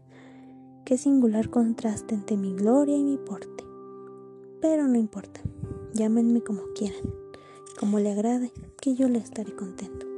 Qué 0.86 0.98
singular 0.98 1.50
contraste 1.50 2.16
entre 2.16 2.38
mi 2.38 2.54
gloria 2.54 2.96
y 2.96 3.04
mi 3.04 3.18
porte. 3.18 3.63
Pero 4.64 4.88
no 4.88 4.98
importa. 4.98 5.42
Llámenme 5.94 6.42
como 6.42 6.62
quieran, 6.74 7.02
como 7.78 8.00
le 8.00 8.14
agrade, 8.14 8.54
que 8.80 8.96
yo 8.96 9.10
le 9.10 9.20
estaré 9.20 9.54
contento. 9.54 10.13